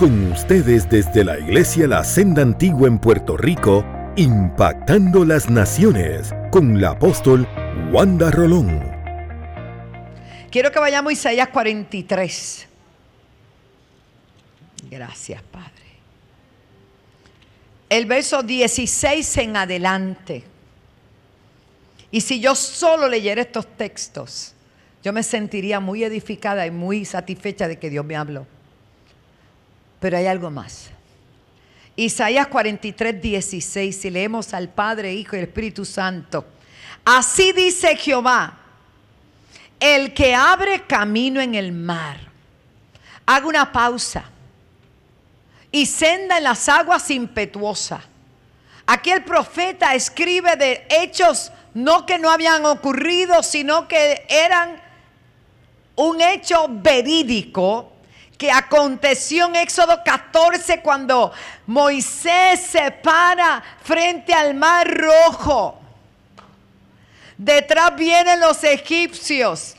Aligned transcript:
Con 0.00 0.32
ustedes 0.32 0.88
desde 0.88 1.24
la 1.24 1.38
Iglesia 1.38 1.86
La 1.86 2.02
Senda 2.04 2.40
Antigua 2.40 2.88
en 2.88 2.98
Puerto 2.98 3.36
Rico, 3.36 3.84
impactando 4.16 5.26
las 5.26 5.50
naciones 5.50 6.32
con 6.50 6.80
la 6.80 6.92
apóstol 6.92 7.46
Wanda 7.92 8.30
Rolón. 8.30 8.80
Quiero 10.50 10.72
que 10.72 10.78
vayamos 10.78 11.10
a 11.10 11.12
Isaías 11.12 11.48
43. 11.48 12.66
Gracias, 14.90 15.42
Padre. 15.42 15.70
El 17.90 18.06
verso 18.06 18.42
16 18.42 19.36
en 19.36 19.56
adelante. 19.58 20.44
Y 22.10 22.22
si 22.22 22.40
yo 22.40 22.54
solo 22.54 23.06
leyera 23.06 23.42
estos 23.42 23.66
textos, 23.76 24.54
yo 25.04 25.12
me 25.12 25.22
sentiría 25.22 25.78
muy 25.78 26.04
edificada 26.04 26.66
y 26.66 26.70
muy 26.70 27.04
satisfecha 27.04 27.68
de 27.68 27.78
que 27.78 27.90
Dios 27.90 28.06
me 28.06 28.16
habló. 28.16 28.46
Pero 30.00 30.16
hay 30.16 30.26
algo 30.26 30.50
más. 30.50 30.90
Isaías 31.94 32.46
43, 32.46 33.20
16, 33.20 34.00
si 34.00 34.10
leemos 34.10 34.54
al 34.54 34.70
Padre, 34.70 35.12
Hijo 35.12 35.36
y 35.36 35.40
Espíritu 35.40 35.84
Santo. 35.84 36.46
Así 37.04 37.52
dice 37.52 37.96
Jehová, 37.96 38.58
el 39.78 40.14
que 40.14 40.34
abre 40.34 40.82
camino 40.82 41.40
en 41.40 41.54
el 41.54 41.72
mar. 41.72 42.18
Haga 43.26 43.46
una 43.46 43.72
pausa. 43.72 44.24
Y 45.72 45.86
senda 45.86 46.38
en 46.38 46.44
las 46.44 46.68
aguas 46.68 47.10
impetuosas. 47.10 48.02
Aquí 48.86 49.10
el 49.10 49.22
profeta 49.22 49.94
escribe 49.94 50.56
de 50.56 50.84
hechos 50.90 51.52
no 51.74 52.06
que 52.06 52.18
no 52.18 52.30
habían 52.30 52.64
ocurrido, 52.66 53.42
sino 53.42 53.86
que 53.86 54.26
eran 54.28 54.80
un 55.94 56.20
hecho 56.20 56.66
verídico 56.68 57.89
que 58.40 58.50
aconteció 58.50 59.48
en 59.48 59.56
Éxodo 59.56 60.02
14 60.02 60.80
cuando 60.80 61.30
Moisés 61.66 62.58
se 62.70 62.90
para 62.90 63.62
frente 63.82 64.32
al 64.32 64.54
mar 64.54 64.90
rojo. 64.90 65.78
Detrás 67.36 67.94
vienen 67.96 68.40
los 68.40 68.64
egipcios. 68.64 69.76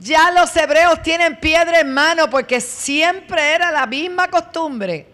Ya 0.00 0.32
los 0.32 0.56
hebreos 0.56 1.00
tienen 1.04 1.36
piedra 1.36 1.78
en 1.78 1.94
mano 1.94 2.28
porque 2.28 2.60
siempre 2.60 3.52
era 3.52 3.70
la 3.70 3.86
misma 3.86 4.26
costumbre. 4.26 5.06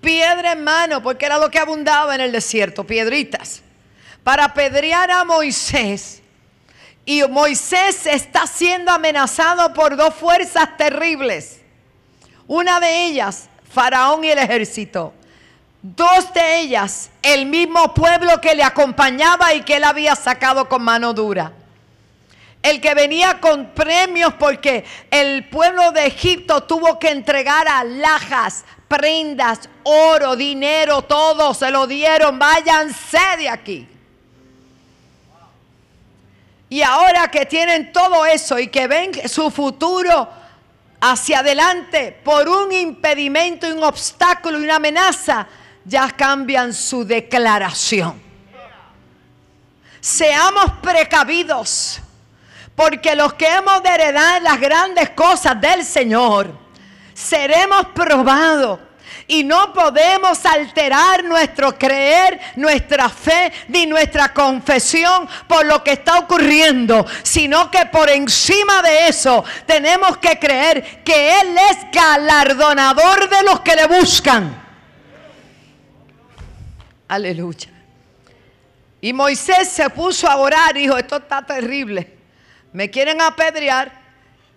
Piedra 0.00 0.52
en 0.52 0.62
mano 0.62 1.02
porque 1.02 1.26
era 1.26 1.36
lo 1.36 1.50
que 1.50 1.58
abundaba 1.58 2.14
en 2.14 2.20
el 2.20 2.30
desierto, 2.30 2.86
piedritas. 2.86 3.60
Para 4.22 4.44
apedrear 4.44 5.10
a 5.10 5.24
Moisés. 5.24 6.22
Y 7.04 7.24
Moisés 7.24 8.06
está 8.06 8.46
siendo 8.46 8.92
amenazado 8.92 9.74
por 9.74 9.96
dos 9.96 10.14
fuerzas 10.14 10.76
terribles 10.76 11.59
una 12.50 12.80
de 12.80 13.06
ellas, 13.06 13.48
Faraón 13.72 14.24
y 14.24 14.30
el 14.30 14.38
ejército. 14.38 15.14
Dos 15.82 16.34
de 16.34 16.58
ellas, 16.58 17.10
el 17.22 17.46
mismo 17.46 17.94
pueblo 17.94 18.40
que 18.40 18.56
le 18.56 18.64
acompañaba 18.64 19.54
y 19.54 19.62
que 19.62 19.76
él 19.76 19.84
había 19.84 20.16
sacado 20.16 20.68
con 20.68 20.82
mano 20.82 21.14
dura. 21.14 21.52
El 22.60 22.80
que 22.80 22.92
venía 22.94 23.38
con 23.38 23.66
premios 23.66 24.34
porque 24.34 24.84
el 25.12 25.48
pueblo 25.48 25.92
de 25.92 26.06
Egipto 26.06 26.64
tuvo 26.64 26.98
que 26.98 27.10
entregar 27.10 27.68
alhajas, 27.68 28.64
prendas, 28.88 29.68
oro, 29.84 30.34
dinero, 30.34 31.02
todo 31.02 31.54
se 31.54 31.70
lo 31.70 31.86
dieron. 31.86 32.36
Váyanse 32.40 33.36
de 33.38 33.48
aquí. 33.48 33.88
Y 36.68 36.82
ahora 36.82 37.30
que 37.30 37.46
tienen 37.46 37.92
todo 37.92 38.26
eso 38.26 38.58
y 38.58 38.66
que 38.66 38.88
ven 38.88 39.28
su 39.28 39.52
futuro 39.52 40.39
hacia 41.00 41.40
adelante 41.40 42.20
por 42.24 42.48
un 42.48 42.72
impedimento, 42.72 43.66
un 43.66 43.82
obstáculo 43.82 44.60
y 44.60 44.64
una 44.64 44.76
amenaza, 44.76 45.46
ya 45.84 46.10
cambian 46.10 46.74
su 46.74 47.04
declaración. 47.04 48.20
Seamos 50.00 50.72
precavidos, 50.82 52.00
porque 52.74 53.14
los 53.14 53.34
que 53.34 53.46
hemos 53.46 53.82
de 53.82 53.90
heredar 53.90 54.42
las 54.42 54.60
grandes 54.60 55.10
cosas 55.10 55.60
del 55.60 55.84
Señor, 55.84 56.52
seremos 57.14 57.86
probados 57.94 58.78
y 59.26 59.44
no 59.44 59.72
podemos 59.72 60.44
alterar 60.44 61.24
nuestro 61.24 61.78
creer, 61.78 62.40
nuestra 62.56 63.08
fe 63.08 63.52
ni 63.68 63.86
nuestra 63.86 64.32
confesión 64.32 65.28
por 65.46 65.64
lo 65.66 65.82
que 65.82 65.92
está 65.92 66.18
ocurriendo, 66.18 67.06
sino 67.22 67.70
que 67.70 67.86
por 67.86 68.10
encima 68.10 68.82
de 68.82 69.08
eso 69.08 69.44
tenemos 69.66 70.18
que 70.18 70.38
creer 70.38 71.02
que 71.04 71.40
Él 71.40 71.56
es 71.70 71.78
galardonador 71.92 73.28
de 73.28 73.42
los 73.42 73.60
que 73.60 73.76
le 73.76 73.86
buscan. 73.86 74.60
Aleluya. 77.08 77.70
Y 79.00 79.12
Moisés 79.12 79.68
se 79.68 79.88
puso 79.90 80.28
a 80.28 80.36
orar 80.36 80.74
dijo, 80.74 80.96
esto 80.96 81.16
está 81.16 81.44
terrible. 81.44 82.16
Me 82.72 82.90
quieren 82.90 83.20
apedrear 83.20 83.92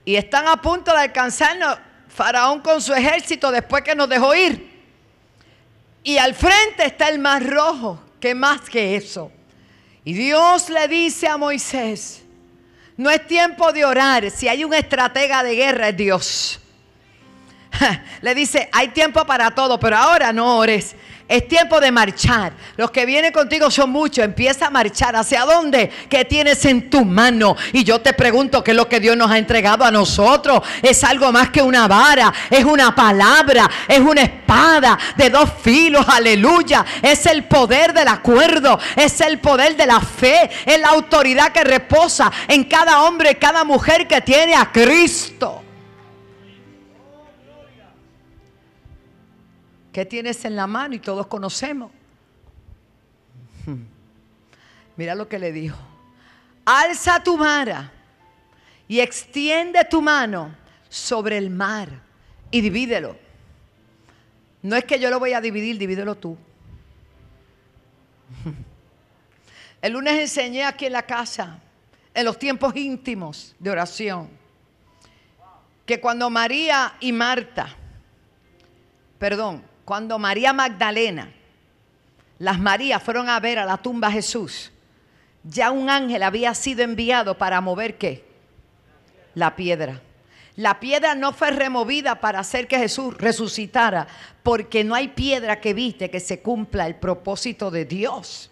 y 0.06 0.16
están 0.16 0.48
a 0.48 0.58
punto 0.58 0.92
de 0.92 1.00
alcanzarnos 1.00 1.78
Faraón 2.14 2.62
con 2.62 2.82
su 2.82 2.94
ejército 2.94 3.52
después 3.52 3.84
que 3.84 3.96
nos 3.96 4.08
dejó 4.08 4.36
ir. 4.36 4.72
Y 6.04 6.18
al 6.18 6.36
frente 6.36 6.86
está 6.86 7.10
el 7.10 7.20
mar 7.20 7.46
rojo. 7.46 8.00
¿Qué 8.20 8.36
más 8.36 8.62
que 8.62 8.96
eso? 8.96 9.32
Y 10.06 10.14
Dios 10.14 10.70
le 10.70 10.88
dice 10.88 11.28
a 11.28 11.38
Moisés, 11.38 12.24
no 12.98 13.10
es 13.10 13.26
tiempo 13.26 13.72
de 13.72 13.86
orar. 13.86 14.30
Si 14.30 14.48
hay 14.48 14.64
un 14.64 14.74
estratega 14.74 15.44
de 15.44 15.56
guerra 15.56 15.90
es 15.90 15.98
Dios. 15.98 16.60
Le 18.22 18.36
dice, 18.36 18.70
hay 18.72 18.90
tiempo 18.90 19.26
para 19.26 19.52
todo, 19.52 19.80
pero 19.80 19.98
ahora 19.98 20.32
no 20.32 20.58
ores. 20.58 20.96
Es 21.34 21.48
tiempo 21.48 21.80
de 21.80 21.92
marchar. 21.92 22.54
Los 22.78 22.92
que 22.92 23.08
vienen 23.08 23.34
contigo 23.34 23.72
son 23.72 23.90
muchos. 23.90 24.24
Empieza 24.24 24.68
a 24.68 24.70
marchar. 24.70 25.16
¿Hacia 25.16 25.46
dónde? 25.46 25.90
¿Qué 26.08 26.26
tienes 26.26 26.64
en 26.66 26.92
tu 26.92 27.04
mano? 27.04 27.56
Y 27.72 27.84
yo 27.84 28.00
te 28.02 28.14
pregunto 28.14 28.64
qué 28.64 28.70
es 28.70 28.78
lo 28.78 28.88
que 28.88 29.00
Dios 29.00 29.18
nos 29.18 29.32
ha 29.32 29.40
entregado 29.40 29.84
a 29.84 29.90
nosotros. 29.90 30.62
Es 30.84 31.04
algo 31.04 31.32
más 31.32 31.50
que 31.50 31.64
una 31.64 31.88
vara. 31.88 32.32
Es 32.52 32.64
una 32.64 32.94
palabra. 32.94 33.68
Es 33.88 34.00
una 34.00 34.22
espada 34.22 35.00
de 35.18 35.32
dos 35.32 35.50
filos. 35.60 36.06
Aleluya. 36.08 36.86
Es 37.02 37.26
el 37.26 37.46
poder 37.46 37.94
del 37.94 38.10
acuerdo. 38.10 38.78
Es 38.96 39.20
el 39.20 39.40
poder 39.40 39.76
de 39.76 39.88
la 39.88 40.02
fe. 40.02 40.52
Es 40.68 40.80
la 40.80 40.90
autoridad 40.90 41.52
que 41.52 41.64
reposa 41.64 42.32
en 42.48 42.66
cada 42.66 43.02
hombre, 43.02 43.40
cada 43.40 43.64
mujer 43.64 44.08
que 44.08 44.22
tiene 44.22 44.54
a 44.54 44.72
Cristo. 44.72 45.63
¿Qué 49.94 50.06
tienes 50.06 50.44
en 50.44 50.56
la 50.56 50.66
mano? 50.66 50.96
Y 50.96 51.00
todos 51.00 51.28
conocemos. 51.28 51.92
Mira 54.98 55.14
lo 55.14 55.30
que 55.30 55.38
le 55.38 55.52
dijo. 55.52 55.78
Alza 56.66 57.24
tu 57.24 57.38
vara 57.38 57.92
y 58.88 59.00
extiende 59.00 59.86
tu 59.86 60.02
mano 60.02 60.56
sobre 60.90 61.38
el 61.38 61.52
mar 61.52 61.90
y 62.50 62.62
divídelo. 62.62 63.16
No 64.64 64.76
es 64.76 64.84
que 64.86 65.00
yo 65.00 65.12
lo 65.12 65.20
voy 65.20 65.34
a 65.34 65.42
dividir, 65.42 65.78
divídelo 65.78 66.16
tú. 66.16 66.36
El 69.82 69.94
lunes 69.94 70.20
enseñé 70.20 70.64
aquí 70.64 70.88
en 70.88 70.94
la 70.94 71.04
casa, 71.04 71.60
en 72.14 72.26
los 72.26 72.40
tiempos 72.40 72.76
íntimos 72.76 73.54
de 73.60 73.70
oración, 73.70 74.30
que 75.86 76.00
cuando 76.00 76.30
María 76.30 76.96
y 77.02 77.12
Marta, 77.12 77.76
perdón, 79.20 79.73
cuando 79.86 80.18
María 80.18 80.54
Magdalena, 80.54 81.32
las 82.40 82.60
Marías 82.60 83.02
fueron 83.02 83.30
a 83.30 83.40
ver 83.40 83.60
a 83.60 83.66
la 83.66 83.78
tumba 83.78 84.08
de 84.08 84.16
Jesús, 84.16 84.72
ya 85.44 85.72
un 85.72 85.90
ángel 85.90 86.24
había 86.24 86.54
sido 86.54 86.84
enviado 86.84 87.38
para 87.38 87.60
mover 87.60 87.98
qué? 87.98 88.26
La 89.36 89.56
piedra. 89.56 90.02
La 90.56 90.80
piedra 90.80 91.16
no 91.16 91.34
fue 91.34 91.52
removida 91.52 92.20
para 92.20 92.40
hacer 92.40 92.68
que 92.68 92.78
Jesús 92.78 93.18
resucitara, 93.18 94.08
porque 94.44 94.84
no 94.84 94.96
hay 94.96 95.10
piedra 95.10 95.60
que 95.60 95.74
viste 95.74 96.10
que 96.10 96.20
se 96.20 96.42
cumpla 96.42 96.86
el 96.86 96.96
propósito 96.96 97.72
de 97.72 97.86
Dios. 97.86 98.52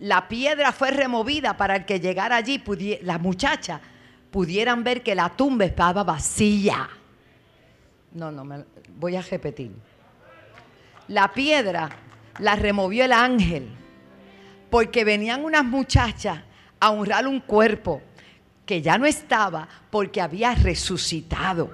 La 0.00 0.28
piedra 0.28 0.72
fue 0.72 0.90
removida 0.90 1.56
para 1.56 1.86
que 1.86 2.00
llegara 2.00 2.36
allí, 2.36 2.62
las 3.02 3.20
muchachas 3.20 3.80
pudieran 4.30 4.82
ver 4.82 5.02
que 5.02 5.14
la 5.14 5.28
tumba 5.30 5.64
estaba 5.64 6.02
vacía. 6.02 6.88
No, 8.12 8.32
no, 8.32 8.64
voy 8.96 9.16
a 9.16 9.22
repetir 9.22 9.70
la 11.10 11.32
piedra 11.32 11.90
la 12.38 12.54
removió 12.54 13.04
el 13.04 13.12
ángel, 13.12 13.68
porque 14.70 15.04
venían 15.04 15.44
unas 15.44 15.64
muchachas 15.64 16.38
a 16.78 16.90
honrar 16.90 17.26
un 17.26 17.40
cuerpo 17.40 18.00
que 18.64 18.80
ya 18.80 18.96
no 18.96 19.06
estaba 19.06 19.68
porque 19.90 20.20
había 20.20 20.54
resucitado. 20.54 21.72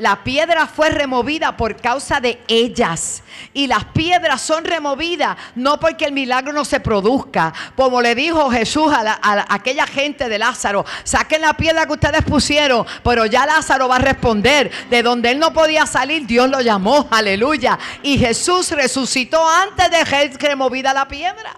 La 0.00 0.24
piedra 0.24 0.66
fue 0.66 0.88
removida 0.88 1.58
por 1.58 1.76
causa 1.76 2.20
de 2.20 2.40
ellas. 2.48 3.22
Y 3.52 3.66
las 3.66 3.84
piedras 3.84 4.40
son 4.40 4.64
removidas 4.64 5.36
no 5.54 5.78
porque 5.78 6.06
el 6.06 6.12
milagro 6.12 6.54
no 6.54 6.64
se 6.64 6.80
produzca. 6.80 7.52
Como 7.76 8.00
le 8.00 8.14
dijo 8.14 8.50
Jesús 8.50 8.90
a, 8.90 9.44
aquella 9.54 9.86
gente 9.86 10.30
de 10.30 10.38
Lázaro, 10.38 10.86
saquen 11.04 11.42
la 11.42 11.52
piedra 11.52 11.84
que 11.84 11.92
ustedes 11.92 12.22
pusieron, 12.22 12.86
pero 13.04 13.26
ya 13.26 13.44
Lázaro 13.44 13.88
va 13.88 13.96
a 13.96 13.98
responder. 13.98 14.70
De 14.88 15.02
donde 15.02 15.32
él 15.32 15.38
no 15.38 15.52
podía 15.52 15.84
salir, 15.84 16.26
Dios 16.26 16.48
lo 16.48 16.62
llamó. 16.62 17.06
Aleluya. 17.10 17.78
Y 18.02 18.16
Jesús 18.16 18.70
resucitó 18.70 19.46
antes 19.46 19.90
de 19.90 20.06
ser 20.06 20.32
removida 20.40 20.94
la 20.94 21.06
piedra. 21.06 21.56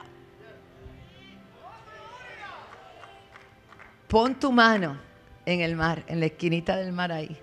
Pon 4.08 4.34
tu 4.34 4.50
mano 4.50 4.98
en 5.46 5.60
el 5.60 5.76
mar, 5.76 6.02
en 6.08 6.18
la 6.18 6.26
esquinita 6.26 6.74
del 6.74 6.92
mar 6.92 7.12
ahí. 7.12 7.38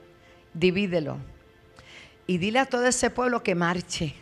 Divídelo. 0.60 1.18
Y 2.28 2.38
dile 2.38 2.60
a 2.60 2.66
todo 2.66 2.86
ese 2.86 3.10
pueblo 3.10 3.42
que 3.42 3.56
marche. 3.56 4.14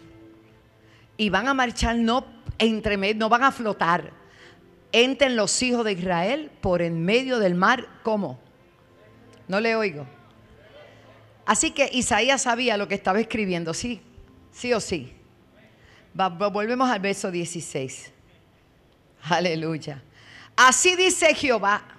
Y 1.17 1.29
van 1.29 1.47
a 1.47 1.53
marchar 1.53 1.95
no 1.95 2.25
entre 2.59 3.15
no 3.15 3.27
van 3.27 3.43
a 3.43 3.51
flotar. 3.51 4.13
Entren 4.91 5.35
los 5.35 5.61
hijos 5.63 5.83
de 5.83 5.93
Israel 5.93 6.51
por 6.61 6.81
en 6.81 7.03
medio 7.03 7.39
del 7.39 7.55
mar. 7.55 7.87
¿Cómo? 8.03 8.39
No 9.47 9.59
le 9.59 9.75
oigo. 9.75 10.05
Así 11.45 11.71
que 11.71 11.89
Isaías 11.91 12.43
sabía 12.43 12.77
lo 12.77 12.87
que 12.87 12.95
estaba 12.95 13.19
escribiendo, 13.19 13.73
sí, 13.73 14.01
sí 14.51 14.73
o 14.73 14.79
sí. 14.79 15.13
volvemos 16.13 16.89
al 16.89 16.99
verso 16.99 17.31
16. 17.31 18.11
Aleluya. 19.23 20.03
Así 20.55 20.95
dice 20.95 21.33
Jehová, 21.33 21.96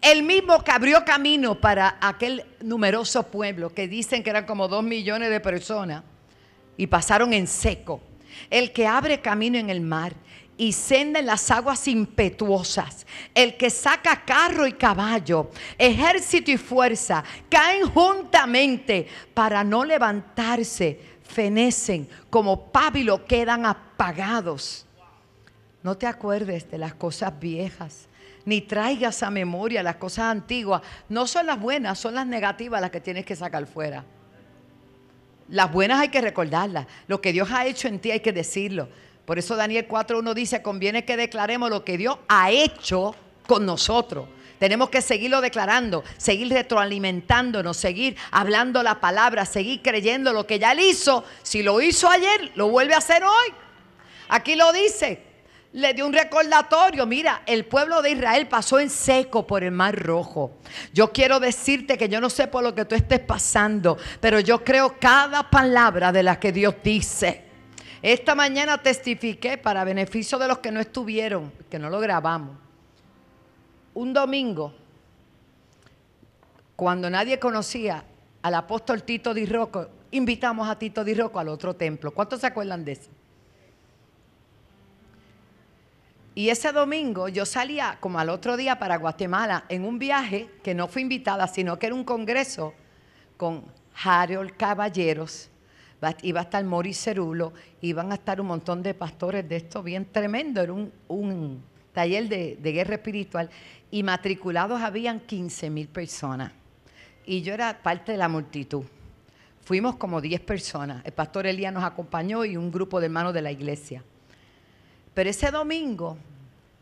el 0.00 0.22
mismo 0.22 0.62
que 0.64 0.70
abrió 0.70 1.04
camino 1.04 1.60
para 1.60 1.98
aquel 2.00 2.44
numeroso 2.62 3.24
pueblo 3.24 3.70
que 3.70 3.88
dicen 3.88 4.22
que 4.22 4.30
eran 4.30 4.46
como 4.46 4.68
dos 4.68 4.82
millones 4.82 5.30
de 5.30 5.40
personas 5.40 6.02
y 6.76 6.86
pasaron 6.86 7.32
en 7.32 7.46
seco. 7.46 8.00
El 8.48 8.72
que 8.72 8.86
abre 8.86 9.20
camino 9.20 9.58
en 9.58 9.68
el 9.68 9.80
mar 9.80 10.14
y 10.56 10.72
senda 10.72 11.20
en 11.20 11.26
las 11.26 11.50
aguas 11.50 11.88
impetuosas. 11.88 13.06
El 13.34 13.56
que 13.56 13.70
saca 13.70 14.24
carro 14.24 14.66
y 14.66 14.72
caballo, 14.72 15.50
ejército 15.78 16.50
y 16.50 16.56
fuerza, 16.56 17.24
caen 17.48 17.86
juntamente 17.88 19.06
para 19.34 19.64
no 19.64 19.84
levantarse, 19.84 21.00
fenecen 21.22 22.08
como 22.28 22.70
pábilo, 22.70 23.24
quedan 23.24 23.66
apagados. 23.66 24.86
No 25.82 25.96
te 25.96 26.06
acuerdes 26.06 26.70
de 26.70 26.78
las 26.78 26.94
cosas 26.94 27.38
viejas 27.40 28.08
ni 28.44 28.60
traigas 28.60 29.22
a 29.22 29.30
memoria 29.30 29.82
las 29.82 29.96
cosas 29.96 30.26
antiguas. 30.26 30.82
No 31.08 31.26
son 31.26 31.46
las 31.46 31.60
buenas, 31.60 31.98
son 31.98 32.14
las 32.14 32.26
negativas 32.26 32.80
las 32.80 32.90
que 32.90 33.00
tienes 33.00 33.24
que 33.24 33.36
sacar 33.36 33.66
fuera. 33.66 34.04
Las 35.48 35.72
buenas 35.72 36.00
hay 36.00 36.08
que 36.08 36.20
recordarlas. 36.20 36.86
Lo 37.06 37.20
que 37.20 37.32
Dios 37.32 37.50
ha 37.50 37.66
hecho 37.66 37.88
en 37.88 37.98
ti 37.98 38.10
hay 38.10 38.20
que 38.20 38.32
decirlo. 38.32 38.88
Por 39.24 39.38
eso 39.38 39.56
Daniel 39.56 39.86
4.1 39.86 40.34
dice, 40.34 40.62
conviene 40.62 41.04
que 41.04 41.16
declaremos 41.16 41.70
lo 41.70 41.84
que 41.84 41.98
Dios 41.98 42.18
ha 42.28 42.50
hecho 42.50 43.14
con 43.46 43.66
nosotros. 43.66 44.26
Tenemos 44.58 44.90
que 44.90 45.00
seguirlo 45.00 45.40
declarando, 45.40 46.04
seguir 46.18 46.52
retroalimentándonos, 46.52 47.76
seguir 47.76 48.16
hablando 48.30 48.82
la 48.82 49.00
palabra, 49.00 49.46
seguir 49.46 49.80
creyendo 49.80 50.32
lo 50.32 50.46
que 50.46 50.58
ya 50.58 50.72
él 50.72 50.80
hizo. 50.80 51.24
Si 51.42 51.62
lo 51.62 51.80
hizo 51.80 52.08
ayer, 52.10 52.52
lo 52.56 52.68
vuelve 52.68 52.94
a 52.94 52.98
hacer 52.98 53.24
hoy. 53.24 53.54
Aquí 54.28 54.56
lo 54.56 54.70
dice, 54.72 55.29
le 55.72 55.94
dio 55.94 56.06
un 56.06 56.12
recordatorio. 56.12 57.06
Mira, 57.06 57.42
el 57.46 57.64
pueblo 57.64 58.02
de 58.02 58.10
Israel 58.10 58.48
pasó 58.48 58.80
en 58.80 58.90
seco 58.90 59.46
por 59.46 59.62
el 59.62 59.70
mar 59.70 59.96
rojo. 59.96 60.52
Yo 60.92 61.12
quiero 61.12 61.40
decirte 61.40 61.96
que 61.96 62.08
yo 62.08 62.20
no 62.20 62.30
sé 62.30 62.48
por 62.48 62.62
lo 62.62 62.74
que 62.74 62.84
tú 62.84 62.94
estés 62.94 63.20
pasando, 63.20 63.96
pero 64.20 64.40
yo 64.40 64.64
creo 64.64 64.96
cada 64.98 65.48
palabra 65.48 66.12
de 66.12 66.22
la 66.22 66.38
que 66.40 66.52
Dios 66.52 66.74
dice. 66.82 67.44
Esta 68.02 68.34
mañana 68.34 68.78
testifiqué 68.78 69.58
para 69.58 69.84
beneficio 69.84 70.38
de 70.38 70.48
los 70.48 70.58
que 70.58 70.72
no 70.72 70.80
estuvieron, 70.80 71.52
que 71.68 71.78
no 71.78 71.90
lo 71.90 72.00
grabamos. 72.00 72.56
Un 73.92 74.12
domingo, 74.12 74.74
cuando 76.76 77.10
nadie 77.10 77.38
conocía 77.38 78.04
al 78.40 78.54
apóstol 78.54 79.02
Tito 79.02 79.34
Di 79.34 79.44
Rocco, 79.44 79.88
invitamos 80.12 80.68
a 80.68 80.78
Tito 80.78 81.04
Di 81.04 81.12
Rocco 81.12 81.38
al 81.38 81.48
otro 81.48 81.76
templo. 81.76 82.10
¿Cuántos 82.12 82.40
se 82.40 82.46
acuerdan 82.46 82.84
de 82.84 82.92
eso? 82.92 83.10
Y 86.34 86.50
ese 86.50 86.72
domingo 86.72 87.28
yo 87.28 87.44
salía 87.44 87.98
como 88.00 88.18
al 88.18 88.28
otro 88.28 88.56
día 88.56 88.78
para 88.78 88.98
Guatemala 88.98 89.64
en 89.68 89.84
un 89.84 89.98
viaje 89.98 90.48
que 90.62 90.74
no 90.74 90.86
fui 90.86 91.02
invitada, 91.02 91.48
sino 91.48 91.78
que 91.78 91.86
era 91.86 91.94
un 91.94 92.04
congreso 92.04 92.72
con 93.36 93.64
Harold 94.02 94.56
Caballeros, 94.56 95.50
iba 96.22 96.40
a 96.40 96.42
estar 96.44 96.64
Moris 96.64 97.02
Cerulo, 97.02 97.52
iban 97.80 98.12
a 98.12 98.14
estar 98.14 98.40
un 98.40 98.46
montón 98.46 98.82
de 98.82 98.94
pastores 98.94 99.48
de 99.48 99.56
esto 99.56 99.82
bien 99.82 100.06
tremendo, 100.10 100.60
era 100.60 100.72
un, 100.72 101.62
taller 101.92 102.28
de, 102.28 102.72
guerra 102.72 102.94
espiritual 102.94 103.50
y 103.90 104.02
matriculados 104.02 104.80
habían 104.80 105.20
15 105.20 105.70
mil 105.70 105.88
personas. 105.88 106.52
Y 107.26 107.42
yo 107.42 107.52
era 107.52 107.82
parte 107.82 108.12
de 108.12 108.18
la 108.18 108.28
multitud. 108.28 108.84
Fuimos 109.62 109.96
como 109.96 110.20
10 110.20 110.40
personas. 110.40 111.04
El 111.04 111.12
pastor 111.12 111.46
Elías 111.46 111.72
nos 111.72 111.84
acompañó 111.84 112.44
y 112.44 112.56
un 112.56 112.70
grupo 112.70 113.00
de 113.00 113.06
hermanos 113.06 113.34
de 113.34 113.42
la 113.42 113.52
iglesia. 113.52 114.02
Pero 115.14 115.30
ese 115.30 115.50
domingo, 115.50 116.16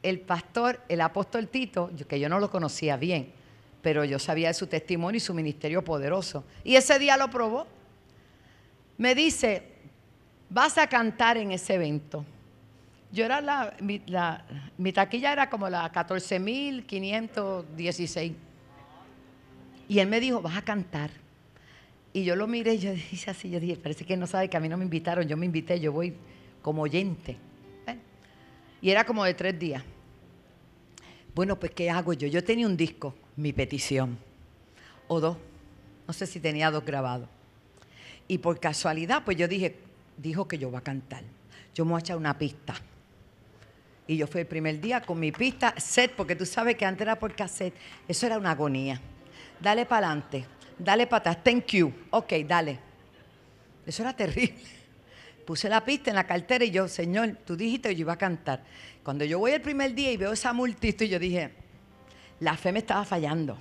el 0.03 0.21
pastor, 0.21 0.81
el 0.89 1.01
apóstol 1.01 1.49
Tito, 1.49 1.91
que 2.09 2.21
yo 2.21 2.29
no 2.29 2.39
lo 2.39 2.51
conocía 2.51 2.97
bien, 2.97 3.33
pero 3.83 4.05
yo 4.05 4.19
sabía 4.19 4.49
de 4.49 4.55
su 4.55 4.67
testimonio 4.67 5.19
y 5.19 5.21
su 5.21 5.35
ministerio 5.35 5.85
poderoso. 5.85 6.45
Y 6.65 6.75
ese 6.77 6.99
día 6.99 7.17
lo 7.17 7.31
probó. 7.31 7.67
Me 8.97 9.15
dice, 9.15 9.63
vas 10.51 10.79
a 10.79 10.89
cantar 10.89 11.37
en 11.37 11.53
ese 11.53 11.75
evento. 11.75 12.25
Yo 13.11 13.25
era 13.25 13.41
la, 13.41 13.75
mi, 13.81 14.93
taquilla 14.93 15.33
era 15.33 15.49
como 15.49 15.71
la 15.71 15.91
14.516. 15.91 18.35
Y 19.89 20.01
él 20.01 20.09
me 20.09 20.21
dijo, 20.21 20.43
vas 20.43 20.59
a 20.59 20.63
cantar. 20.63 21.11
Y 22.13 22.25
yo 22.25 22.37
lo 22.37 22.47
miré 22.47 22.75
y 22.75 22.79
yo 22.79 22.93
dije 22.93 23.31
así, 23.31 23.49
yo 23.49 23.59
dije, 23.61 23.77
parece 23.77 24.05
que 24.05 24.15
no 24.17 24.27
sabe 24.27 24.51
que 24.51 24.57
a 24.57 24.61
mí 24.61 24.69
no 24.69 24.77
me 24.77 24.85
invitaron, 24.85 25.27
yo 25.27 25.37
me 25.37 25.47
invité, 25.47 25.81
yo 25.81 25.93
voy 25.93 26.15
como 26.61 26.83
oyente. 26.83 27.39
Y 28.81 28.91
era 28.91 29.05
como 29.05 29.25
de 29.25 29.35
tres 29.35 29.59
días. 29.59 29.83
Bueno, 31.35 31.59
pues 31.59 31.73
¿qué 31.73 31.91
hago 31.91 32.13
yo? 32.13 32.27
Yo 32.29 32.43
tenía 32.43 32.67
un 32.67 32.77
disco, 32.77 33.15
mi 33.37 33.53
petición, 33.53 34.19
o 35.07 35.21
dos. 35.21 35.37
No 36.07 36.13
sé 36.13 36.27
si 36.27 36.41
tenía 36.41 36.71
dos 36.71 36.85
grabados. 36.85 37.29
Y 38.27 38.39
por 38.39 38.59
casualidad, 38.59 39.23
pues 39.25 39.37
yo 39.37 39.49
dije, 39.49 39.77
dijo 40.17 40.49
que 40.49 40.59
yo 40.59 40.71
voy 40.71 40.79
a 40.79 40.83
cantar. 40.83 41.23
Yo 41.75 41.85
me 41.85 41.93
voy 41.93 41.99
a 41.99 42.01
echar 42.01 42.17
una 42.17 42.37
pista. 42.37 42.75
Y 44.07 44.17
yo 44.17 44.27
fui 44.27 44.41
el 44.41 44.47
primer 44.47 44.81
día 44.81 45.01
con 45.01 45.21
mi 45.21 45.33
pista 45.33 45.75
set, 45.77 46.13
porque 46.15 46.35
tú 46.35 46.47
sabes 46.47 46.77
que 46.77 46.87
antes 46.87 47.03
era 47.03 47.19
por 47.19 47.35
cassette. 47.35 47.75
Eso 48.07 48.27
era 48.27 48.39
una 48.39 48.53
agonía. 48.53 49.01
Dale 49.61 49.87
para 49.87 50.07
adelante, 50.07 50.47
dale 50.79 51.07
para 51.07 51.31
atrás, 51.31 51.45
thank 51.45 51.67
you. 51.67 51.93
Ok, 52.11 52.33
dale. 52.47 52.79
Eso 53.85 54.03
era 54.03 54.15
terrible 54.15 54.78
puse 55.48 55.67
la 55.70 55.82
pista 55.82 56.10
en 56.10 56.17
la 56.17 56.26
cartera 56.26 56.62
y 56.62 56.70
yo, 56.70 56.86
Señor, 56.88 57.38
tú 57.46 57.56
dijiste 57.56 57.88
que 57.88 57.96
yo 57.96 58.00
iba 58.02 58.12
a 58.12 58.19
cantar. 58.19 58.62
Cuando 59.02 59.24
yo 59.24 59.38
voy 59.38 59.52
el 59.52 59.62
primer 59.62 59.94
día 59.94 60.12
y 60.12 60.19
veo 60.19 60.31
esa 60.31 60.52
multitud, 60.52 61.06
yo 61.06 61.19
dije, 61.19 61.55
la 62.40 62.55
fe 62.55 62.70
me 62.70 62.81
estaba 62.81 63.02
fallando. 63.06 63.58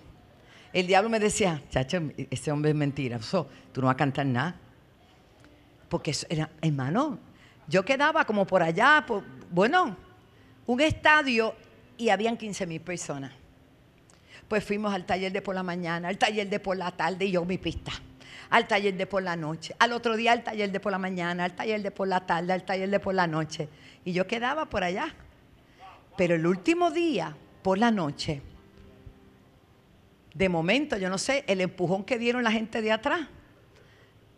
El 0.73 0.85
diablo 0.85 1.09
me 1.09 1.17
decía, 1.17 1.63
chacho, 1.69 2.01
ese 2.29 2.51
hombre 2.51 2.71
es 2.71 2.75
mentira, 2.75 3.19
tú 3.71 3.79
no 3.79 3.87
vas 3.87 3.93
a 3.93 3.97
cantar 3.97 4.25
nada. 4.25 4.57
Porque 5.87 6.11
eso 6.11 6.27
era, 6.29 6.49
hermano, 6.61 7.19
yo 7.69 7.85
quedaba 7.85 8.25
como 8.25 8.45
por 8.45 8.61
allá, 8.61 9.05
bueno, 9.49 9.95
un 10.65 10.81
estadio 10.81 11.55
y 11.97 12.09
habían 12.09 12.35
15 12.35 12.67
mil 12.67 12.81
personas. 12.81 13.31
Pues 14.49 14.61
fuimos 14.61 14.93
al 14.93 15.05
taller 15.05 15.31
de 15.31 15.41
por 15.41 15.55
la 15.55 15.63
mañana, 15.63 16.09
al 16.09 16.17
taller 16.17 16.49
de 16.49 16.59
por 16.59 16.75
la 16.75 16.91
tarde 16.91 17.27
y 17.27 17.31
yo 17.31 17.45
mi 17.45 17.57
pista 17.57 17.93
al 18.49 18.67
taller 18.67 18.95
de 18.95 19.07
por 19.07 19.23
la 19.23 19.35
noche, 19.35 19.75
al 19.79 19.93
otro 19.93 20.15
día 20.15 20.31
al 20.31 20.43
taller 20.43 20.71
de 20.71 20.79
por 20.79 20.91
la 20.91 20.97
mañana, 20.97 21.45
al 21.45 21.55
taller 21.55 21.81
de 21.81 21.91
por 21.91 22.07
la 22.07 22.25
tarde, 22.25 22.53
al 22.53 22.63
taller 22.63 22.89
de 22.89 22.99
por 22.99 23.13
la 23.13 23.27
noche. 23.27 23.69
Y 24.05 24.13
yo 24.13 24.27
quedaba 24.27 24.65
por 24.65 24.83
allá. 24.83 25.13
Pero 26.15 26.35
el 26.35 26.45
último 26.47 26.91
día, 26.91 27.35
por 27.61 27.77
la 27.77 27.91
noche, 27.91 28.41
de 30.33 30.49
momento, 30.49 30.97
yo 30.97 31.09
no 31.09 31.17
sé, 31.17 31.43
el 31.47 31.61
empujón 31.61 32.03
que 32.03 32.17
dieron 32.17 32.43
la 32.43 32.51
gente 32.51 32.81
de 32.81 32.91
atrás, 32.91 33.27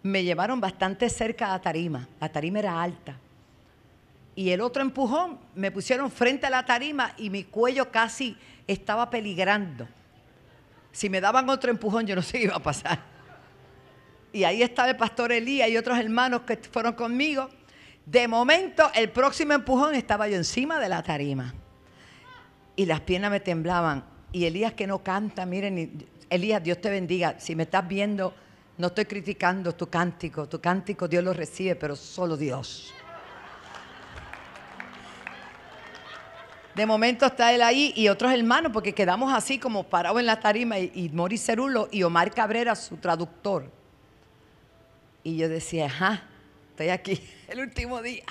me 0.02 0.24
llevaron 0.24 0.62
bastante 0.62 1.10
cerca 1.10 1.48
a 1.48 1.50
la 1.50 1.62
tarima. 1.62 2.08
La 2.20 2.30
tarima 2.30 2.60
era 2.60 2.82
alta. 2.82 3.18
Y 4.36 4.52
el 4.52 4.62
otro 4.62 4.82
empujón 4.82 5.38
me 5.56 5.72
pusieron 5.72 6.10
frente 6.10 6.48
a 6.48 6.50
la 6.50 6.66
tarima 6.66 7.14
y 7.18 7.30
mi 7.30 7.44
cuello 7.44 7.92
casi 7.92 8.38
estaba 8.68 9.10
peligrando. 9.10 9.88
Si 10.92 11.10
me 11.10 11.20
daban 11.22 11.50
otro 11.50 11.70
empujón, 11.70 12.08
yo 12.08 12.16
no 12.16 12.22
sé 12.22 12.40
qué 12.40 12.44
iba 12.46 12.56
a 12.56 12.64
pasar 12.64 13.19
y 14.32 14.44
ahí 14.44 14.62
estaba 14.62 14.90
el 14.90 14.98
pastor 14.98 15.32
Elías 15.32 15.70
y 15.70 15.78
otros 15.78 15.98
hermanos 15.98 16.42
que 16.42 16.58
fueron 16.58 16.94
conmigo. 16.94 17.50
De 18.06 18.28
momento, 18.28 18.90
el 18.96 19.10
próximo 19.10 19.54
empujón 19.54 19.96
estaba 19.96 20.28
yo 20.28 20.36
encima 20.36 20.80
de 20.80 20.90
la 20.90 21.04
tarima. 21.04 21.54
Y 22.76 22.86
las 22.86 23.02
piernas 23.02 23.32
me 23.32 23.40
temblaban. 23.40 24.04
Y 24.32 24.46
Elías 24.46 24.74
que 24.74 24.88
no 24.88 25.04
canta, 25.04 25.46
miren, 25.46 26.08
Elías, 26.30 26.64
Dios 26.64 26.80
te 26.80 26.90
bendiga. 26.90 27.40
Si 27.40 27.56
me 27.56 27.64
estás 27.64 27.88
viendo, 27.88 28.34
No 28.78 28.88
estoy 28.88 29.04
criticando 29.04 29.76
tu 29.76 29.90
cántico, 29.90 30.48
tu 30.48 30.62
cántico 30.62 31.06
Dios 31.06 31.22
lo 31.22 31.34
recibe, 31.34 31.76
pero 31.76 31.98
solo 31.98 32.38
Dios. 32.38 32.94
De 36.74 36.86
momento 36.86 37.26
está 37.26 37.52
él 37.52 37.62
ahí 37.62 37.92
y 37.94 38.08
otros 38.08 38.32
hermanos, 38.32 38.72
porque 38.72 38.94
quedamos 38.94 39.34
así 39.34 39.60
como 39.60 39.84
parados 39.84 40.18
en 40.22 40.28
la 40.28 40.40
tarima 40.40 40.80
y, 40.80 40.92
y 40.96 41.38
Cerulo 41.38 41.90
y 41.92 42.04
Omar 42.04 42.32
Cabrera, 42.32 42.74
su 42.74 42.96
traductor. 42.96 43.79
Y 45.24 45.38
yo 45.38 45.50
decía, 45.50 45.86
ajá, 45.86 46.24
estoy 46.72 46.90
aquí, 46.90 47.22
el 47.48 47.60
último 47.60 48.02
día. 48.02 48.24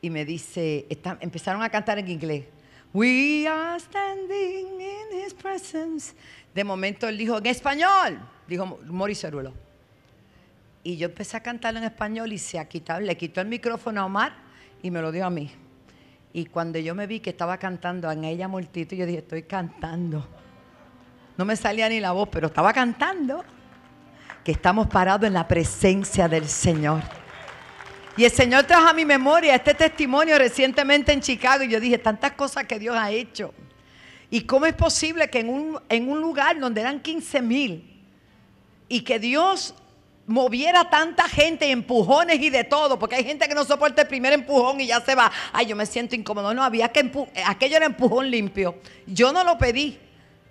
Y 0.00 0.10
me 0.10 0.24
dice, 0.24 0.86
empezaron 1.20 1.62
a 1.62 1.70
cantar 1.70 1.98
en 1.98 2.08
inglés. 2.08 2.44
We 2.92 3.46
are 3.48 3.78
standing 3.80 4.80
in 4.80 5.24
his 5.24 5.32
presence. 5.32 6.14
De 6.54 6.64
momento 6.64 7.08
él 7.08 7.16
dijo, 7.16 7.38
en 7.38 7.46
español, 7.46 8.20
dijo 8.46 8.66
Mori 8.86 9.14
Cerulo. 9.14 9.54
Y 10.84 10.96
yo 10.96 11.06
empecé 11.06 11.36
a 11.36 11.40
cantarlo 11.40 11.78
en 11.78 11.84
español 11.84 12.32
y 12.32 12.38
se 12.38 12.58
ha 12.58 12.68
le 13.00 13.16
quitó 13.16 13.40
el 13.40 13.46
micrófono 13.46 14.00
a 14.00 14.04
Omar 14.04 14.32
y 14.82 14.90
me 14.90 15.00
lo 15.00 15.12
dio 15.12 15.24
a 15.24 15.30
mí. 15.30 15.50
Y 16.32 16.46
cuando 16.46 16.78
yo 16.78 16.94
me 16.94 17.06
vi 17.06 17.20
que 17.20 17.30
estaba 17.30 17.58
cantando 17.58 18.10
en 18.10 18.24
ella 18.24 18.48
multitud, 18.48 18.96
yo 18.96 19.06
dije, 19.06 19.18
estoy 19.18 19.44
cantando. 19.44 20.26
No 21.36 21.44
me 21.44 21.56
salía 21.56 21.88
ni 21.88 22.00
la 22.00 22.12
voz, 22.12 22.28
pero 22.30 22.48
estaba 22.48 22.72
cantando. 22.72 23.44
Que 24.44 24.52
estamos 24.52 24.88
parados 24.88 25.26
en 25.26 25.34
la 25.34 25.46
presencia 25.46 26.28
del 26.28 26.48
Señor. 26.48 27.02
Y 28.16 28.24
el 28.24 28.30
Señor 28.30 28.64
trajo 28.64 28.88
a 28.88 28.92
mi 28.92 29.04
memoria 29.04 29.54
este 29.54 29.74
testimonio 29.74 30.36
recientemente 30.38 31.12
en 31.12 31.20
Chicago. 31.20 31.64
Y 31.64 31.68
yo 31.68 31.80
dije, 31.80 31.98
tantas 31.98 32.32
cosas 32.32 32.64
que 32.64 32.78
Dios 32.78 32.96
ha 32.96 33.10
hecho. 33.10 33.54
¿Y 34.30 34.42
cómo 34.42 34.66
es 34.66 34.74
posible 34.74 35.28
que 35.28 35.40
en 35.40 35.48
un, 35.48 35.80
en 35.88 36.10
un 36.10 36.20
lugar 36.20 36.58
donde 36.58 36.80
eran 36.80 37.00
15 37.00 37.42
mil 37.42 38.04
y 38.88 39.02
que 39.02 39.18
Dios 39.18 39.74
moviera 40.26 40.88
tanta 40.88 41.28
gente, 41.28 41.70
empujones 41.70 42.40
y 42.40 42.50
de 42.50 42.64
todo, 42.64 42.98
porque 42.98 43.16
hay 43.16 43.24
gente 43.24 43.48
que 43.48 43.54
no 43.54 43.64
soporta 43.64 44.02
el 44.02 44.08
primer 44.08 44.32
empujón 44.32 44.80
y 44.80 44.86
ya 44.86 45.00
se 45.00 45.14
va. 45.14 45.30
Ay, 45.52 45.66
yo 45.66 45.76
me 45.76 45.86
siento 45.86 46.14
incómodo. 46.14 46.54
No, 46.54 46.62
había 46.62 46.90
que 46.90 47.10
aquello 47.44 47.76
era 47.76 47.86
empujón 47.86 48.30
limpio. 48.30 48.76
Yo 49.06 49.32
no 49.32 49.44
lo 49.44 49.58
pedí, 49.58 49.98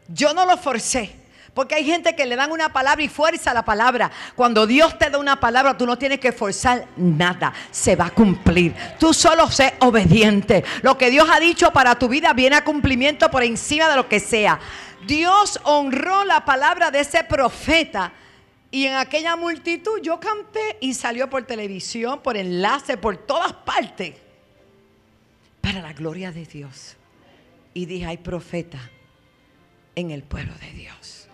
yo 0.07 0.33
no 0.33 0.45
lo 0.45 0.57
forcé. 0.57 1.20
Porque 1.53 1.75
hay 1.75 1.85
gente 1.85 2.15
que 2.15 2.25
le 2.25 2.37
dan 2.37 2.51
una 2.51 2.71
palabra 2.71 3.03
y 3.03 3.09
fuerza 3.09 3.53
la 3.53 3.65
palabra. 3.65 4.09
Cuando 4.35 4.65
Dios 4.65 4.97
te 4.97 5.09
da 5.09 5.17
una 5.17 5.39
palabra, 5.39 5.77
tú 5.77 5.85
no 5.85 5.97
tienes 5.97 6.19
que 6.19 6.31
forzar 6.31 6.87
nada. 6.95 7.53
Se 7.71 7.95
va 7.95 8.05
a 8.05 8.09
cumplir. 8.11 8.73
Tú 8.97 9.13
solo 9.13 9.51
sé 9.51 9.73
obediente. 9.79 10.63
Lo 10.81 10.97
que 10.97 11.09
Dios 11.09 11.27
ha 11.29 11.39
dicho 11.39 11.71
para 11.71 11.99
tu 11.99 12.07
vida 12.07 12.31
viene 12.33 12.55
a 12.55 12.63
cumplimiento 12.63 13.29
por 13.29 13.43
encima 13.43 13.89
de 13.89 13.97
lo 13.97 14.07
que 14.07 14.21
sea. 14.21 14.59
Dios 15.05 15.59
honró 15.63 16.23
la 16.23 16.45
palabra 16.45 16.89
de 16.89 17.01
ese 17.01 17.23
profeta 17.25 18.13
y 18.69 18.85
en 18.85 18.93
aquella 18.93 19.35
multitud 19.35 19.99
yo 20.01 20.19
canté 20.21 20.77
y 20.79 20.93
salió 20.93 21.29
por 21.29 21.43
televisión, 21.43 22.21
por 22.21 22.37
enlace, 22.37 22.95
por 22.95 23.17
todas 23.17 23.51
partes. 23.51 24.15
Para 25.59 25.81
la 25.81 25.91
gloria 25.91 26.31
de 26.31 26.45
Dios. 26.45 26.95
Y 27.73 27.85
dije, 27.85 28.05
hay 28.05 28.17
profeta 28.17 28.79
en 29.95 30.11
el 30.11 30.23
pueblo 30.23 30.53
de 30.55 30.71
Dios. 30.71 31.27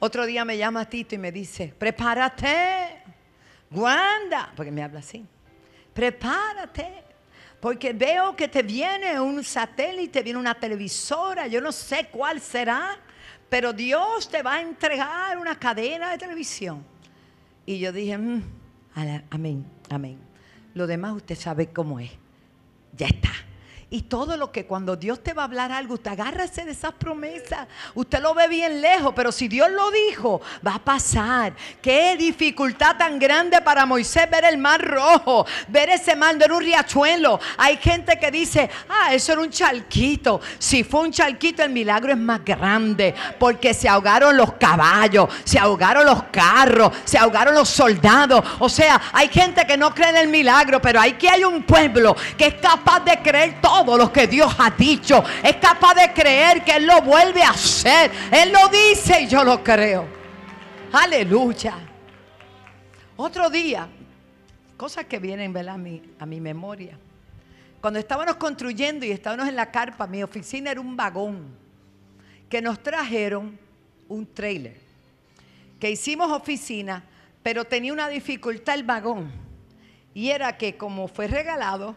Otro 0.00 0.26
día 0.26 0.44
me 0.44 0.58
llama 0.58 0.88
Tito 0.88 1.14
y 1.14 1.18
me 1.18 1.30
dice, 1.30 1.72
prepárate, 1.78 3.02
Wanda, 3.70 4.52
porque 4.56 4.72
me 4.72 4.82
habla 4.82 4.98
así. 4.98 5.24
Prepárate, 5.94 7.04
porque 7.60 7.92
veo 7.92 8.34
que 8.34 8.48
te 8.48 8.62
viene 8.62 9.20
un 9.20 9.44
satélite, 9.44 10.22
viene 10.22 10.38
una 10.38 10.54
televisora, 10.54 11.46
yo 11.46 11.60
no 11.60 11.70
sé 11.70 12.08
cuál 12.10 12.40
será 12.40 12.98
pero 13.50 13.72
Dios 13.72 14.28
te 14.30 14.42
va 14.42 14.54
a 14.54 14.62
entregar 14.62 15.36
una 15.36 15.58
cadena 15.58 16.12
de 16.12 16.18
televisión. 16.18 16.84
Y 17.66 17.80
yo 17.80 17.92
dije, 17.92 18.16
mm, 18.16 18.42
amén, 19.28 19.66
amén. 19.90 20.18
Lo 20.72 20.86
demás 20.86 21.16
usted 21.16 21.34
sabe 21.34 21.66
cómo 21.66 21.98
es. 21.98 22.12
Ya 22.96 23.08
está. 23.08 23.32
Y 23.92 24.02
todo 24.02 24.36
lo 24.36 24.52
que 24.52 24.66
cuando 24.66 24.94
Dios 24.94 25.20
te 25.20 25.32
va 25.32 25.42
a 25.42 25.44
hablar 25.46 25.72
algo, 25.72 25.94
usted 25.94 26.12
agárrese 26.12 26.64
de 26.64 26.70
esas 26.70 26.92
promesas. 26.92 27.66
Usted 27.92 28.20
lo 28.20 28.34
ve 28.34 28.46
bien 28.46 28.80
lejos, 28.80 29.12
pero 29.16 29.32
si 29.32 29.48
Dios 29.48 29.68
lo 29.68 29.90
dijo, 29.90 30.40
va 30.64 30.76
a 30.76 30.78
pasar. 30.78 31.54
Qué 31.82 32.14
dificultad 32.16 32.96
tan 32.96 33.18
grande 33.18 33.60
para 33.60 33.86
Moisés 33.86 34.30
ver 34.30 34.44
el 34.44 34.58
mar 34.58 34.80
rojo, 34.80 35.44
ver 35.66 35.90
ese 35.90 36.14
mar, 36.14 36.38
de 36.38 36.44
un 36.44 36.60
riachuelo. 36.60 37.40
Hay 37.58 37.78
gente 37.78 38.16
que 38.16 38.30
dice, 38.30 38.70
ah, 38.88 39.12
eso 39.12 39.32
era 39.32 39.40
un 39.40 39.50
charquito. 39.50 40.40
Si 40.60 40.84
fue 40.84 41.00
un 41.00 41.10
charquito, 41.10 41.64
el 41.64 41.70
milagro 41.70 42.12
es 42.12 42.18
más 42.18 42.44
grande, 42.44 43.12
porque 43.40 43.74
se 43.74 43.88
ahogaron 43.88 44.36
los 44.36 44.52
caballos, 44.52 45.28
se 45.42 45.58
ahogaron 45.58 46.06
los 46.06 46.22
carros, 46.30 46.92
se 47.04 47.18
ahogaron 47.18 47.56
los 47.56 47.68
soldados. 47.68 48.44
O 48.60 48.68
sea, 48.68 49.00
hay 49.12 49.26
gente 49.26 49.66
que 49.66 49.76
no 49.76 49.92
cree 49.92 50.10
en 50.10 50.16
el 50.18 50.28
milagro, 50.28 50.80
pero 50.80 51.00
hay 51.00 51.14
que 51.14 51.28
hay 51.28 51.42
un 51.42 51.64
pueblo 51.64 52.14
que 52.38 52.46
es 52.46 52.54
capaz 52.54 53.00
de 53.00 53.20
creer 53.20 53.60
todo 53.60 53.79
todo 53.84 53.96
lo 53.96 54.12
que 54.12 54.26
Dios 54.26 54.54
ha 54.58 54.70
dicho. 54.70 55.22
Es 55.42 55.56
capaz 55.56 55.94
de 55.94 56.12
creer 56.12 56.62
que 56.62 56.72
Él 56.72 56.86
lo 56.86 57.00
vuelve 57.02 57.42
a 57.42 57.50
hacer. 57.50 58.10
Él 58.30 58.52
lo 58.52 58.68
dice 58.68 59.22
y 59.22 59.26
yo 59.26 59.42
lo 59.44 59.62
creo. 59.62 60.06
Aleluya. 60.92 61.78
Otro 63.16 63.50
día, 63.50 63.88
cosas 64.76 65.04
que 65.06 65.18
vienen 65.18 65.56
a, 65.56 65.76
mi, 65.76 66.02
a 66.18 66.26
mi 66.26 66.40
memoria. 66.40 66.98
Cuando 67.80 67.98
estábamos 67.98 68.36
construyendo 68.36 69.06
y 69.06 69.10
estábamos 69.10 69.48
en 69.48 69.56
la 69.56 69.70
carpa, 69.70 70.06
mi 70.06 70.22
oficina 70.22 70.70
era 70.70 70.80
un 70.80 70.96
vagón 70.96 71.56
que 72.48 72.60
nos 72.60 72.82
trajeron 72.82 73.58
un 74.08 74.26
trailer. 74.26 74.76
Que 75.78 75.90
hicimos 75.90 76.30
oficina, 76.30 77.04
pero 77.42 77.64
tenía 77.64 77.92
una 77.92 78.08
dificultad 78.08 78.74
el 78.74 78.82
vagón. 78.82 79.30
Y 80.12 80.30
era 80.30 80.58
que 80.58 80.76
como 80.76 81.08
fue 81.08 81.28
regalado, 81.28 81.94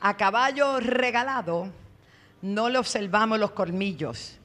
a 0.00 0.16
caballo 0.16 0.80
regalado 0.80 1.70
no 2.42 2.68
le 2.68 2.78
observamos 2.78 3.38
los 3.38 3.52
colmillos, 3.52 4.38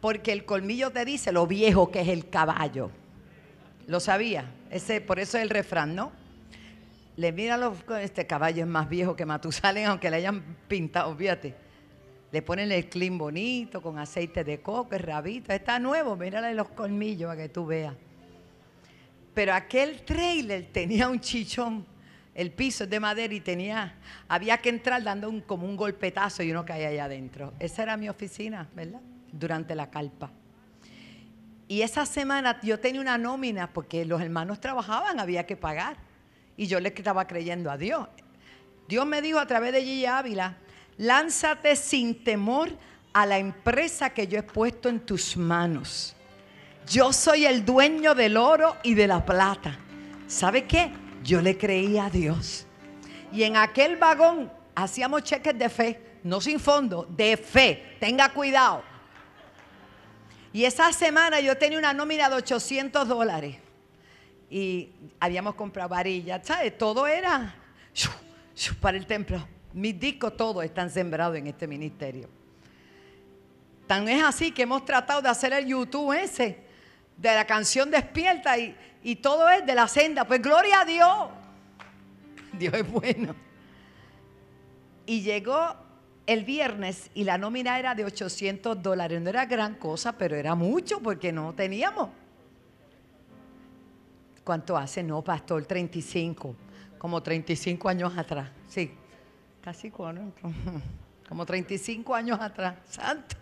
porque 0.00 0.32
el 0.32 0.44
colmillo 0.44 0.90
te 0.90 1.04
dice 1.04 1.32
lo 1.32 1.46
viejo 1.46 1.90
que 1.90 2.00
es 2.00 2.08
el 2.08 2.28
caballo. 2.28 2.90
¿Lo 3.86 4.00
sabía? 4.00 4.52
Ese, 4.70 5.00
por 5.00 5.18
eso 5.18 5.38
es 5.38 5.44
el 5.44 5.50
refrán, 5.50 5.94
¿no? 5.94 6.12
Le 7.16 7.32
mira 7.32 7.58
este 8.00 8.26
caballo 8.26 8.62
es 8.62 8.68
más 8.68 8.88
viejo 8.88 9.16
que 9.16 9.24
Matusalén, 9.24 9.86
aunque 9.88 10.10
le 10.10 10.16
hayan 10.16 10.42
pintado, 10.68 11.14
fíjate. 11.16 11.54
Le 12.32 12.42
ponen 12.42 12.72
el 12.72 12.88
clean 12.88 13.16
bonito, 13.16 13.80
con 13.80 13.98
aceite 13.98 14.44
de 14.44 14.60
coco, 14.60 14.94
el 14.94 15.00
rabito. 15.00 15.52
Está 15.52 15.78
nuevo, 15.78 16.16
mírale 16.16 16.52
los 16.54 16.68
colmillos 16.70 17.28
para 17.28 17.42
que 17.42 17.48
tú 17.48 17.64
veas. 17.64 17.94
Pero 19.32 19.54
aquel 19.54 20.02
trailer 20.02 20.66
tenía 20.72 21.08
un 21.08 21.20
chichón 21.20 21.86
el 22.36 22.50
piso 22.50 22.84
es 22.84 22.90
de 22.90 23.00
madera 23.00 23.32
y 23.32 23.40
tenía, 23.40 23.94
había 24.28 24.58
que 24.58 24.68
entrar 24.68 25.02
dando 25.02 25.30
un, 25.30 25.40
como 25.40 25.66
un 25.66 25.74
golpetazo 25.74 26.42
y 26.42 26.50
uno 26.50 26.66
caía 26.66 26.88
allá 26.88 27.06
adentro. 27.06 27.54
Esa 27.58 27.82
era 27.82 27.96
mi 27.96 28.10
oficina, 28.10 28.68
¿verdad? 28.76 29.00
Durante 29.32 29.74
la 29.74 29.88
calpa. 29.88 30.30
Y 31.66 31.80
esa 31.80 32.04
semana 32.04 32.60
yo 32.62 32.78
tenía 32.78 33.00
una 33.00 33.16
nómina 33.16 33.72
porque 33.72 34.04
los 34.04 34.20
hermanos 34.20 34.60
trabajaban, 34.60 35.18
había 35.18 35.46
que 35.46 35.56
pagar. 35.56 35.96
Y 36.58 36.66
yo 36.66 36.78
le 36.78 36.90
estaba 36.90 37.26
creyendo 37.26 37.70
a 37.70 37.78
Dios. 37.78 38.06
Dios 38.86 39.06
me 39.06 39.22
dijo 39.22 39.38
a 39.38 39.46
través 39.46 39.72
de 39.72 39.80
Gigi 39.80 40.04
Ávila, 40.04 40.58
lánzate 40.98 41.74
sin 41.74 42.22
temor 42.22 42.68
a 43.14 43.24
la 43.24 43.38
empresa 43.38 44.10
que 44.10 44.26
yo 44.26 44.38
he 44.38 44.42
puesto 44.42 44.90
en 44.90 45.00
tus 45.00 45.38
manos. 45.38 46.14
Yo 46.86 47.14
soy 47.14 47.46
el 47.46 47.64
dueño 47.64 48.14
del 48.14 48.36
oro 48.36 48.76
y 48.82 48.92
de 48.92 49.06
la 49.06 49.24
plata. 49.24 49.78
¿Sabe 50.26 50.64
qué? 50.64 51.05
Yo 51.26 51.42
le 51.42 51.58
creía 51.58 52.06
a 52.06 52.10
Dios. 52.10 52.66
Y 53.32 53.42
en 53.42 53.56
aquel 53.56 53.96
vagón 53.96 54.50
hacíamos 54.76 55.24
cheques 55.24 55.58
de 55.58 55.68
fe, 55.68 56.00
no 56.22 56.40
sin 56.40 56.60
fondo, 56.60 57.04
de 57.10 57.36
fe. 57.36 57.96
Tenga 57.98 58.28
cuidado. 58.28 58.82
Y 60.52 60.64
esa 60.64 60.92
semana 60.92 61.40
yo 61.40 61.58
tenía 61.58 61.78
una 61.78 61.92
nómina 61.92 62.30
de 62.30 62.36
800 62.36 63.08
dólares. 63.08 63.56
Y 64.48 64.90
habíamos 65.18 65.56
comprado 65.56 65.88
varillas, 65.88 66.46
¿sabes? 66.46 66.78
Todo 66.78 67.08
era 67.08 67.56
para 68.80 68.96
el 68.96 69.04
templo. 69.04 69.44
Mis 69.72 69.98
discos 69.98 70.36
todos 70.36 70.64
están 70.64 70.90
sembrados 70.90 71.36
en 71.36 71.48
este 71.48 71.66
ministerio. 71.66 72.28
Tan 73.88 74.08
es 74.08 74.22
así 74.22 74.52
que 74.52 74.62
hemos 74.62 74.84
tratado 74.84 75.20
de 75.20 75.28
hacer 75.28 75.52
el 75.52 75.66
YouTube 75.66 76.12
ese, 76.12 76.60
de 77.16 77.34
la 77.34 77.44
canción 77.46 77.90
Despierta, 77.90 78.56
y, 78.56 78.76
y 79.06 79.14
todo 79.14 79.48
es 79.48 79.64
de 79.64 79.72
la 79.76 79.86
senda. 79.86 80.24
Pues 80.24 80.42
gloria 80.42 80.80
a 80.80 80.84
Dios. 80.84 81.28
Dios 82.58 82.74
es 82.74 82.90
bueno. 82.90 83.36
Y 85.06 85.22
llegó 85.22 85.76
el 86.26 86.44
viernes 86.44 87.08
y 87.14 87.22
la 87.22 87.38
nómina 87.38 87.78
era 87.78 87.94
de 87.94 88.04
800 88.04 88.82
dólares. 88.82 89.22
No 89.22 89.30
era 89.30 89.46
gran 89.46 89.76
cosa, 89.76 90.18
pero 90.18 90.34
era 90.34 90.56
mucho 90.56 90.98
porque 90.98 91.30
no 91.30 91.54
teníamos. 91.54 92.08
¿Cuánto 94.42 94.76
hace? 94.76 95.04
No, 95.04 95.22
pastor, 95.22 95.64
35. 95.64 96.56
Como 96.98 97.22
35 97.22 97.88
años 97.88 98.18
atrás. 98.18 98.50
Sí, 98.66 98.90
casi 99.62 99.88
40. 99.88 100.40
Como 101.28 101.46
35 101.46 102.12
años 102.12 102.40
atrás. 102.40 102.74
Santo. 102.88 103.36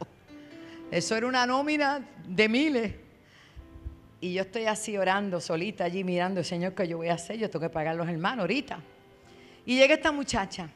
Eso 0.91 1.17
era 1.17 1.27
una 1.27 1.47
nómina 1.47 2.07
de 2.29 2.49
miles. 2.51 3.04
Y 4.25 4.33
yo 4.33 4.41
estoy 4.41 4.65
así 4.65 4.97
orando 4.97 5.39
solita 5.39 5.85
allí 5.85 6.03
mirando, 6.03 6.43
Señor, 6.43 6.75
¿qué 6.75 6.89
yo 6.89 6.97
voy 6.97 7.09
a 7.09 7.13
hacer? 7.13 7.37
Yo 7.37 7.51
tengo 7.51 7.67
que 7.67 7.69
pagar 7.69 7.95
los 7.95 8.09
hermanos 8.09 8.45
ahorita. 8.45 8.79
Y 9.67 9.77
llega 9.77 9.93
esta 9.93 10.13
muchacha 10.13 10.71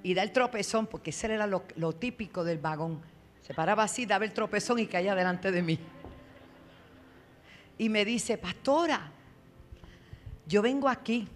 y 0.00 0.14
da 0.14 0.22
el 0.22 0.30
tropezón, 0.30 0.86
porque 0.86 1.10
ese 1.10 1.34
era 1.34 1.44
lo, 1.44 1.64
lo 1.74 1.92
típico 1.92 2.44
del 2.44 2.58
vagón. 2.58 3.00
Se 3.40 3.52
paraba 3.52 3.82
así, 3.82 4.06
daba 4.06 4.24
el 4.24 4.32
tropezón 4.32 4.78
y 4.78 4.86
caía 4.86 5.16
delante 5.16 5.50
de 5.50 5.60
mí. 5.60 5.76
Y 7.78 7.88
me 7.88 8.04
dice, 8.04 8.38
pastora, 8.38 9.10
yo 10.46 10.62
vengo 10.62 10.88
aquí 10.88 11.26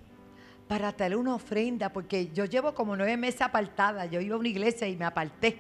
para 0.69 0.93
traer 0.93 1.17
una 1.17 1.35
ofrenda, 1.35 1.93
porque 1.93 2.31
yo 2.33 2.45
llevo 2.45 2.73
como 2.73 2.95
nueve 2.95 3.17
meses 3.17 3.41
apartada. 3.41 4.07
Yo 4.07 4.21
iba 4.21 4.37
a 4.37 4.39
una 4.39 4.49
iglesia 4.49 4.87
y 4.87 4.95
me 4.95 5.07
aparté, 5.07 5.59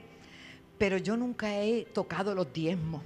pero 0.78 0.97
yo 0.97 1.16
nunca 1.16 1.61
he 1.61 1.87
tocado 1.87 2.37
los 2.37 2.52
diezmos. 2.52 3.02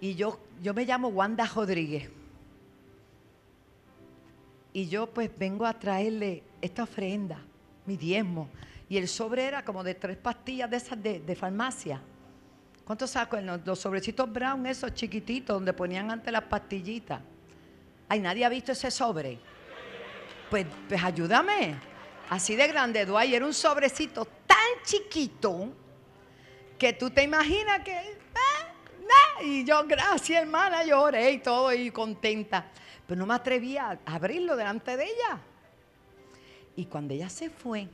Y 0.00 0.14
yo, 0.14 0.40
yo 0.62 0.72
me 0.72 0.84
llamo 0.84 1.08
Wanda 1.08 1.46
Rodríguez. 1.46 2.10
Y 4.72 4.88
yo 4.88 5.08
pues 5.08 5.30
vengo 5.36 5.66
a 5.66 5.78
traerle 5.78 6.42
esta 6.60 6.84
ofrenda, 6.84 7.38
mi 7.86 7.96
diezmo. 7.96 8.48
Y 8.88 8.96
el 8.96 9.08
sobre 9.08 9.44
era 9.44 9.64
como 9.64 9.84
de 9.84 9.94
tres 9.94 10.16
pastillas 10.16 10.70
de 10.70 10.76
esas 10.76 11.02
de, 11.02 11.36
farmacia. 11.36 12.00
¿Cuántos 12.84 13.10
saco? 13.10 13.40
Los, 13.40 13.60
los 13.64 13.78
sobrecitos 13.78 14.32
brown, 14.32 14.66
esos 14.66 14.94
chiquititos, 14.94 15.54
donde 15.54 15.72
ponían 15.72 16.10
antes 16.10 16.32
las 16.32 16.42
pastillitas. 16.44 17.20
Ay, 18.08 18.20
nadie 18.20 18.44
ha 18.44 18.48
visto 18.48 18.72
ese 18.72 18.90
sobre. 18.90 19.38
Pues, 20.50 20.66
pues 20.88 21.02
ayúdame. 21.02 21.76
Así 22.28 22.56
de 22.56 22.66
grande, 22.68 23.06
Dwight, 23.06 23.32
era 23.32 23.46
un 23.46 23.54
sobrecito 23.54 24.24
tan 24.46 24.56
chiquito 24.84 25.72
que 26.78 26.92
tú 26.92 27.10
te 27.10 27.22
imaginas 27.22 27.80
que... 27.84 28.18
Y 29.42 29.64
yo, 29.64 29.86
gracias 29.86 30.42
hermana, 30.42 30.84
lloré 30.84 31.30
y 31.32 31.38
todo 31.38 31.72
y 31.72 31.90
contenta. 31.90 32.66
Pero 33.06 33.18
no 33.18 33.26
me 33.26 33.34
atrevía 33.34 33.98
a 34.04 34.14
abrirlo 34.14 34.56
delante 34.56 34.96
de 34.96 35.04
ella. 35.04 35.40
Y 36.76 36.84
cuando 36.86 37.14
ella 37.14 37.28
se 37.28 37.50
fue 37.50 37.88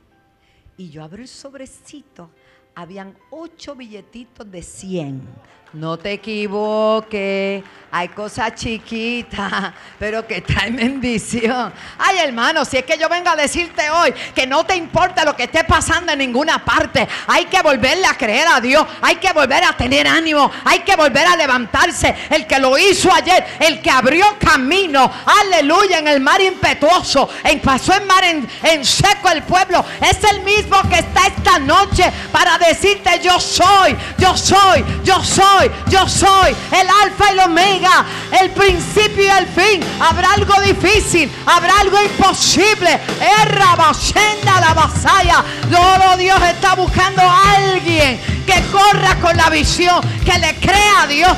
y 0.77 0.89
yo 0.89 1.03
abrí 1.03 1.23
el 1.23 1.27
sobrecito, 1.27 2.29
habían 2.77 3.17
ocho 3.31 3.73
billetitos 3.73 4.51
de 4.51 4.61
100. 4.61 5.27
No 5.73 5.97
te 5.97 6.13
equivoques, 6.13 7.63
hay 7.91 8.07
cosas 8.09 8.55
chiquitas, 8.55 9.73
pero 9.99 10.25
que 10.25 10.41
traen 10.41 10.75
bendición. 10.75 11.73
Ay, 11.97 12.19
hermano, 12.19 12.63
si 12.65 12.77
es 12.77 12.85
que 12.85 12.97
yo 12.97 13.09
vengo 13.09 13.29
a 13.29 13.35
decirte 13.35 13.89
hoy 13.89 14.13
que 14.33 14.47
no 14.47 14.65
te 14.65 14.75
importa 14.75 15.25
lo 15.25 15.35
que 15.35 15.43
esté 15.43 15.63
pasando 15.63 16.11
en 16.11 16.19
ninguna 16.19 16.63
parte, 16.63 17.07
hay 17.27 17.45
que 17.45 17.61
volverle 17.61 18.05
a 18.05 18.17
creer 18.17 18.47
a 18.47 18.61
Dios, 18.61 18.85
hay 19.01 19.17
que 19.17 19.33
volver 19.33 19.63
a 19.63 19.75
tener 19.75 20.07
ánimo, 20.07 20.49
hay 20.63 20.79
que 20.79 20.95
volver 20.95 21.27
a 21.27 21.35
levantarse. 21.35 22.15
El 22.29 22.47
que 22.47 22.59
lo 22.59 22.77
hizo 22.77 23.11
ayer, 23.11 23.45
el 23.59 23.81
que 23.81 23.91
abrió 23.91 24.25
camino, 24.39 25.11
aleluya, 25.41 25.99
en 25.99 26.07
el 26.07 26.21
mar 26.21 26.41
impetuoso, 26.41 27.29
en 27.43 27.59
pasó 27.59 27.93
en 27.93 28.07
mar 28.07 28.23
en, 28.23 28.47
en 28.63 28.85
seco 28.85 29.29
el 29.29 29.43
pueblo, 29.43 29.83
es 30.01 30.23
el 30.23 30.41
mismo 30.43 30.77
que 30.89 30.99
está 30.99 31.27
esta 31.27 31.59
noche 31.59 32.11
para 32.31 32.57
decirte 32.67 33.21
yo 33.23 33.39
soy, 33.39 33.95
yo 34.17 34.35
soy, 34.35 34.83
yo 35.03 35.23
soy 35.23 35.71
yo 35.89 36.07
soy 36.07 36.55
el 36.71 36.87
alfa 37.03 37.29
y 37.29 37.33
el 37.33 37.39
omega, 37.39 38.05
el 38.41 38.51
principio 38.51 39.23
y 39.23 39.27
el 39.27 39.47
fin. 39.47 39.83
Habrá 39.99 40.33
algo 40.33 40.53
difícil, 40.61 41.31
habrá 41.45 41.79
algo 41.79 41.97
imposible. 42.01 42.99
Errabasenda 43.41 44.59
la 44.59 44.73
vasalla. 44.73 45.43
Todo 45.69 46.17
Dios 46.17 46.41
está 46.41 46.75
buscando 46.75 47.21
a 47.21 47.55
alguien 47.55 48.19
que 48.45 48.61
corra 48.71 49.15
con 49.19 49.35
la 49.35 49.49
visión, 49.49 50.01
que 50.23 50.37
le 50.39 50.55
crea 50.55 51.03
a 51.03 51.07
Dios, 51.07 51.31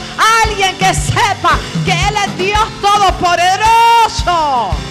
alguien 0.43 0.77
que 0.77 0.93
sepa 0.93 1.57
que 1.85 1.91
Él 1.91 2.15
es 2.25 2.37
Dios 2.37 2.67
todopoderoso. 2.81 4.88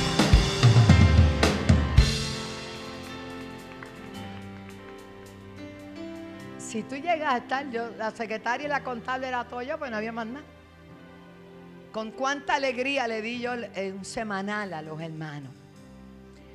Si 6.68 6.82
tú 6.82 6.96
llegas 6.96 7.32
a 7.32 7.38
estar, 7.38 7.70
yo, 7.70 7.88
la 7.96 8.10
secretaria 8.10 8.66
y 8.66 8.68
la 8.68 8.84
contable 8.84 9.26
era 9.26 9.42
todo 9.44 9.62
pues 9.78 9.90
no 9.90 9.96
había 9.96 10.12
más 10.12 10.26
nada. 10.26 10.44
Con 11.92 12.10
cuánta 12.10 12.56
alegría 12.56 13.08
le 13.08 13.22
di 13.22 13.40
yo 13.40 13.52
un 13.54 14.04
semanal 14.04 14.75
a 14.75 14.82
los 14.82 15.00
hermanos. 15.00 15.50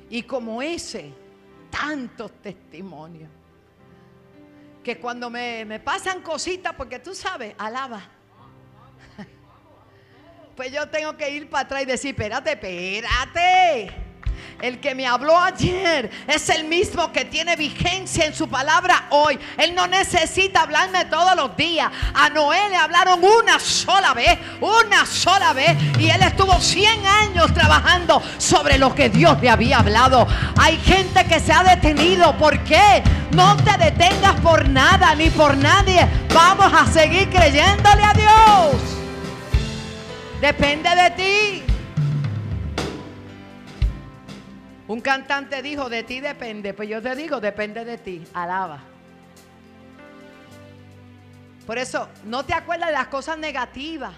Y 0.08 0.22
como 0.22 0.62
ese, 0.62 1.12
tantos 1.68 2.30
testimonios. 2.40 3.28
Que 4.84 5.00
cuando 5.00 5.28
me, 5.30 5.64
me 5.64 5.80
pasan 5.80 6.22
cositas, 6.22 6.74
porque 6.74 7.00
tú 7.00 7.12
sabes, 7.12 7.52
alaba. 7.58 8.00
Pues 10.54 10.70
yo 10.70 10.88
tengo 10.88 11.16
que 11.16 11.28
ir 11.30 11.50
para 11.50 11.64
atrás 11.64 11.82
y 11.82 11.86
decir, 11.86 12.10
espérate, 12.10 12.52
espérate. 12.52 14.03
El 14.60 14.80
que 14.80 14.94
me 14.94 15.06
habló 15.06 15.38
ayer 15.38 16.10
es 16.26 16.48
el 16.48 16.64
mismo 16.64 17.12
que 17.12 17.24
tiene 17.24 17.56
vigencia 17.56 18.24
en 18.24 18.34
su 18.34 18.48
palabra 18.48 19.06
hoy. 19.10 19.38
Él 19.58 19.74
no 19.74 19.86
necesita 19.86 20.62
hablarme 20.62 21.04
todos 21.06 21.36
los 21.36 21.56
días. 21.56 21.90
A 22.14 22.30
Noé 22.30 22.70
le 22.70 22.76
hablaron 22.76 23.22
una 23.22 23.58
sola 23.58 24.14
vez, 24.14 24.38
una 24.60 25.04
sola 25.04 25.52
vez. 25.52 25.76
Y 25.98 26.08
él 26.08 26.22
estuvo 26.22 26.58
100 26.58 27.06
años 27.06 27.52
trabajando 27.52 28.22
sobre 28.38 28.78
lo 28.78 28.94
que 28.94 29.08
Dios 29.10 29.40
le 29.42 29.50
había 29.50 29.78
hablado. 29.78 30.26
Hay 30.56 30.78
gente 30.78 31.24
que 31.24 31.40
se 31.40 31.52
ha 31.52 31.62
detenido. 31.64 32.36
¿Por 32.38 32.58
qué? 32.64 33.02
No 33.32 33.56
te 33.56 33.76
detengas 33.76 34.40
por 34.40 34.68
nada 34.68 35.14
ni 35.14 35.30
por 35.30 35.56
nadie. 35.56 36.08
Vamos 36.32 36.72
a 36.72 36.86
seguir 36.86 37.28
creyéndole 37.28 38.02
a 38.02 38.12
Dios. 38.14 38.82
Depende 40.40 40.90
de 40.94 41.10
ti. 41.10 41.73
Un 44.86 45.00
cantante 45.00 45.62
dijo, 45.62 45.88
de 45.88 46.02
ti 46.02 46.20
depende. 46.20 46.74
Pues 46.74 46.88
yo 46.88 47.00
te 47.00 47.14
digo, 47.16 47.40
depende 47.40 47.84
de 47.84 47.98
ti. 47.98 48.22
Alaba. 48.34 48.80
Por 51.66 51.78
eso, 51.78 52.08
no 52.24 52.44
te 52.44 52.52
acuerdas 52.52 52.88
de 52.88 52.92
las 52.92 53.06
cosas 53.08 53.38
negativas. 53.38 54.12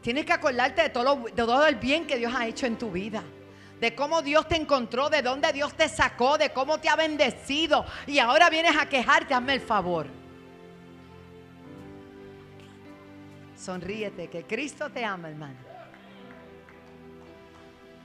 Tienes 0.00 0.24
que 0.24 0.32
acordarte 0.32 0.82
de 0.82 0.90
todo, 0.90 1.66
el 1.66 1.76
bien 1.76 2.06
que 2.06 2.16
Dios 2.16 2.32
ha 2.36 2.46
hecho 2.46 2.66
en 2.66 2.76
tu 2.76 2.90
vida. 2.90 3.22
De 3.80 3.94
cómo 3.96 4.22
Dios 4.22 4.46
te 4.46 4.56
encontró, 4.56 5.10
de 5.10 5.22
dónde 5.22 5.52
Dios 5.52 5.74
te 5.74 5.88
sacó, 5.88 6.38
de 6.38 6.50
cómo 6.50 6.78
te 6.78 6.88
ha 6.88 6.94
bendecido. 6.94 7.84
Y 8.06 8.20
ahora 8.20 8.48
vienes 8.48 8.76
a 8.76 8.88
quejarte, 8.88 9.34
hazme 9.34 9.54
el 9.54 9.60
favor. 9.60 10.06
Sonríete, 13.56 14.28
que 14.28 14.44
Cristo 14.44 14.90
te 14.90 15.04
ama, 15.04 15.28
hermano. 15.28 15.71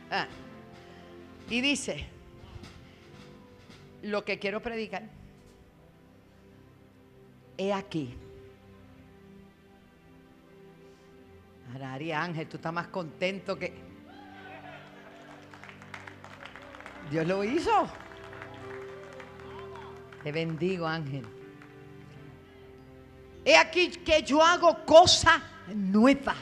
Ah. 0.09 0.27
Y 1.49 1.61
dice, 1.61 2.05
lo 4.03 4.23
que 4.23 4.39
quiero 4.39 4.61
predicar, 4.61 5.03
he 7.57 7.73
aquí. 7.73 8.15
Ari 11.81 12.11
Ángel, 12.11 12.47
tú 12.47 12.57
estás 12.57 12.73
más 12.73 12.87
contento 12.87 13.57
que... 13.57 13.73
Dios 17.11 17.25
lo 17.25 17.43
hizo. 17.43 17.87
Te 20.23 20.31
bendigo, 20.31 20.85
Ángel. 20.85 21.25
He 23.45 23.55
aquí 23.55 23.89
que 23.89 24.23
yo 24.23 24.43
hago 24.43 24.85
cosa 24.85 25.41
nueva. 25.73 26.35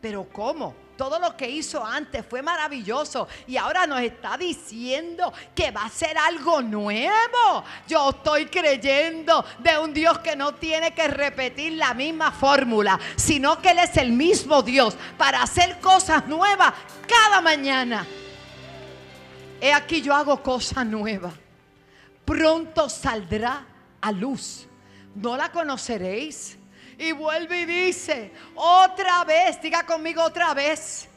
Pero 0.00 0.28
¿cómo? 0.28 0.74
Todo 1.00 1.18
lo 1.18 1.34
que 1.34 1.48
hizo 1.48 1.82
antes 1.82 2.26
fue 2.28 2.42
maravilloso 2.42 3.26
y 3.46 3.56
ahora 3.56 3.86
nos 3.86 4.02
está 4.02 4.36
diciendo 4.36 5.32
que 5.54 5.70
va 5.70 5.86
a 5.86 5.88
ser 5.88 6.18
algo 6.18 6.60
nuevo. 6.60 7.64
Yo 7.88 8.10
estoy 8.10 8.44
creyendo 8.44 9.42
de 9.60 9.78
un 9.78 9.94
Dios 9.94 10.18
que 10.18 10.36
no 10.36 10.56
tiene 10.56 10.92
que 10.92 11.08
repetir 11.08 11.72
la 11.72 11.94
misma 11.94 12.30
fórmula, 12.30 13.00
sino 13.16 13.62
que 13.62 13.70
Él 13.70 13.78
es 13.78 13.96
el 13.96 14.12
mismo 14.12 14.60
Dios 14.62 14.94
para 15.16 15.42
hacer 15.42 15.80
cosas 15.80 16.26
nuevas 16.26 16.74
cada 17.08 17.40
mañana. 17.40 18.06
He 19.58 19.72
aquí 19.72 20.02
yo 20.02 20.14
hago 20.14 20.42
cosas 20.42 20.84
nuevas. 20.84 21.32
Pronto 22.26 22.90
saldrá 22.90 23.64
a 24.02 24.12
luz. 24.12 24.66
¿No 25.14 25.34
la 25.34 25.50
conoceréis? 25.50 26.59
Y 27.00 27.12
vuelve 27.12 27.62
y 27.62 27.64
dice, 27.64 28.30
otra 28.54 29.24
vez, 29.24 29.58
diga 29.62 29.86
conmigo 29.86 30.22
otra 30.22 30.52
vez. 30.52 31.08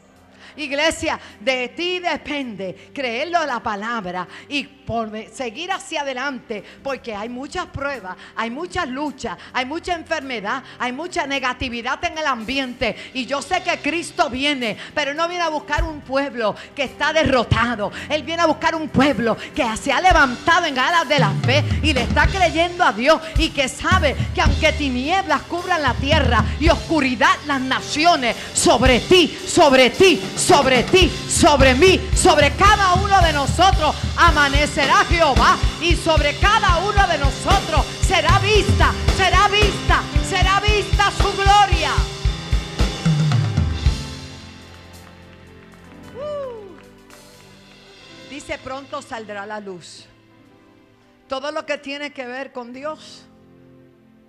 Iglesia, 0.58 1.20
de 1.40 1.70
ti 1.70 2.00
depende 2.00 2.92
creerlo 2.94 3.46
la 3.46 3.62
palabra 3.62 4.28
y 4.50 4.64
por 4.64 5.12
seguir 5.34 5.72
hacia 5.72 6.02
adelante, 6.02 6.64
porque 6.84 7.16
hay 7.16 7.30
muchas 7.30 7.68
pruebas, 7.68 8.18
hay 8.36 8.50
muchas 8.50 8.88
luchas, 8.88 9.38
hay 9.54 9.66
mucha 9.66 9.94
enfermedad, 9.94 10.64
hay 10.80 10.92
mucha 10.92 11.26
negatividad 11.26 12.04
en 12.04 12.18
el 12.18 12.26
ambiente. 12.26 12.96
Y 13.14 13.26
yo 13.26 13.42
sé 13.42 13.64
que 13.64 13.78
Cristo 13.78 14.30
viene, 14.30 14.78
pero 14.94 15.14
no 15.14 15.28
viene 15.28 15.44
a 15.44 15.50
buscar 15.50 15.84
un 15.84 16.02
pueblo 16.02 16.56
que 16.76 16.84
está 16.84 17.14
derrotado. 17.14 17.92
Él 18.10 18.24
viene 18.24 18.42
a 18.42 18.48
buscar 18.48 18.76
un 18.76 18.90
pueblo 18.90 19.38
que 19.56 19.66
se 19.78 19.92
ha 19.92 20.02
levantado 20.02 20.66
en 20.66 20.78
alas 20.78 21.08
de 21.08 21.20
la 21.20 21.32
fe 21.46 21.64
y 21.82 21.94
le 21.94 22.02
está 22.02 22.28
creyendo 22.28 22.84
a 22.84 22.92
Dios 22.92 23.22
y 23.38 23.50
que 23.50 23.68
sabe 23.68 24.16
que 24.36 24.42
aunque 24.42 24.74
tinieblas 24.74 25.44
cubran 25.44 25.82
la 25.82 25.94
tierra 25.94 26.44
y 26.60 26.70
oscuridad 26.70 27.34
las 27.48 27.62
naciones, 27.62 28.36
sobre 28.54 29.00
ti, 29.00 29.36
sobre 29.48 29.90
ti, 29.90 30.22
sobre 30.44 30.84
ti, 30.84 31.10
sobre 31.30 31.74
mí, 31.74 32.00
sobre 32.16 32.52
cada 32.56 32.96
uno 32.96 33.22
de 33.22 33.32
nosotros 33.32 33.96
amanecerá 34.18 35.06
Jehová 35.06 35.58
y 35.82 35.96
sobre 35.96 36.38
cada 36.38 36.80
uno 36.80 37.08
de 37.08 37.18
nosotros 37.18 37.86
será 38.06 38.40
vista, 38.40 38.92
será 39.16 39.48
vista, 39.48 40.04
será 40.28 40.60
vista 40.60 41.12
su 41.12 41.32
gloria. 41.34 41.92
Uh. 46.14 46.76
Dice 48.30 48.58
pronto 48.58 49.02
saldrá 49.02 49.46
la 49.46 49.62
luz. 49.62 50.06
Todo 51.30 51.52
lo 51.52 51.66
que 51.66 51.78
tiene 51.78 52.12
que 52.12 52.28
ver 52.28 52.52
con 52.52 52.74
Dios 52.74 53.24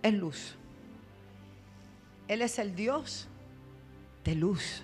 es 0.02 0.14
luz. 0.14 0.54
Él 2.28 2.40
es 2.40 2.58
el 2.60 2.76
Dios 2.76 3.26
de 4.24 4.36
luz. 4.36 4.82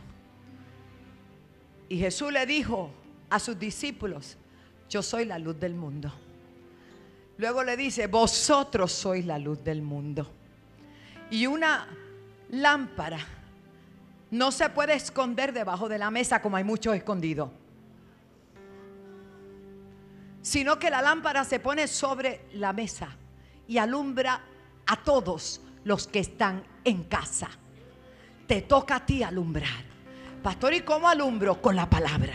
Y 1.90 1.98
Jesús 1.98 2.32
le 2.32 2.46
dijo 2.46 2.88
a 3.28 3.40
sus 3.40 3.58
discípulos, 3.58 4.36
yo 4.88 5.02
soy 5.02 5.24
la 5.24 5.40
luz 5.40 5.58
del 5.58 5.74
mundo. 5.74 6.12
Luego 7.36 7.64
le 7.64 7.76
dice, 7.76 8.06
vosotros 8.06 8.92
sois 8.92 9.26
la 9.26 9.40
luz 9.40 9.64
del 9.64 9.82
mundo. 9.82 10.30
Y 11.32 11.46
una 11.46 11.88
lámpara 12.50 13.18
no 14.30 14.52
se 14.52 14.70
puede 14.70 14.94
esconder 14.94 15.52
debajo 15.52 15.88
de 15.88 15.98
la 15.98 16.12
mesa 16.12 16.40
como 16.40 16.56
hay 16.56 16.62
muchos 16.62 16.94
escondidos. 16.94 17.50
Sino 20.42 20.78
que 20.78 20.90
la 20.90 21.02
lámpara 21.02 21.44
se 21.44 21.58
pone 21.58 21.88
sobre 21.88 22.42
la 22.52 22.72
mesa 22.72 23.16
y 23.66 23.78
alumbra 23.78 24.42
a 24.86 25.02
todos 25.02 25.60
los 25.82 26.06
que 26.06 26.20
están 26.20 26.62
en 26.84 27.02
casa. 27.02 27.50
Te 28.46 28.62
toca 28.62 28.94
a 28.94 29.06
ti 29.06 29.24
alumbrar. 29.24 29.90
Pastor, 30.42 30.74
¿y 30.74 30.80
cómo 30.80 31.08
alumbro? 31.08 31.60
Con 31.60 31.76
la 31.76 31.88
palabra, 31.88 32.34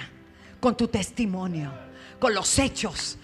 con 0.60 0.78
tu 0.78 0.88
testimonio, 0.88 1.72
con 2.20 2.34
los 2.34 2.60
hechos. 2.60 3.18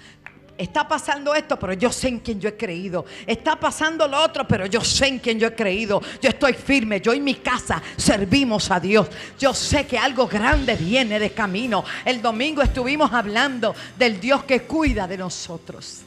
Está 0.58 0.88
pasando 0.88 1.34
esto, 1.34 1.58
pero 1.58 1.74
yo 1.74 1.92
sé 1.92 2.10
en 2.10 2.20
quién 2.20 2.40
yo 2.40 2.50
he 2.50 2.56
creído. 2.56 3.06
Está 3.26 3.60
pasando 3.60 4.08
lo 4.08 4.24
otro, 4.24 4.48
pero 4.48 4.68
yo 4.68 4.82
sé 4.82 5.08
en 5.08 5.20
quién 5.20 5.40
yo 5.40 5.48
he 5.48 5.56
creído. 5.56 6.02
Yo 6.22 6.30
estoy 6.30 6.54
firme. 6.54 7.02
Yo 7.02 7.14
en 7.14 7.24
mi 7.24 7.36
casa 7.36 7.82
servimos 7.98 8.70
a 8.70 8.80
Dios. 8.80 9.08
Yo 9.40 9.56
sé 9.56 9.88
que 9.88 9.98
algo 9.98 10.28
grande 10.28 10.76
viene 10.76 11.20
de 11.20 11.32
camino. 11.32 11.84
El 12.06 12.22
domingo 12.22 12.62
estuvimos 12.62 13.12
hablando 13.12 13.74
del 13.98 14.20
Dios 14.20 14.44
que 14.44 14.62
cuida 14.64 15.08
de 15.08 15.18
nosotros. 15.18 16.04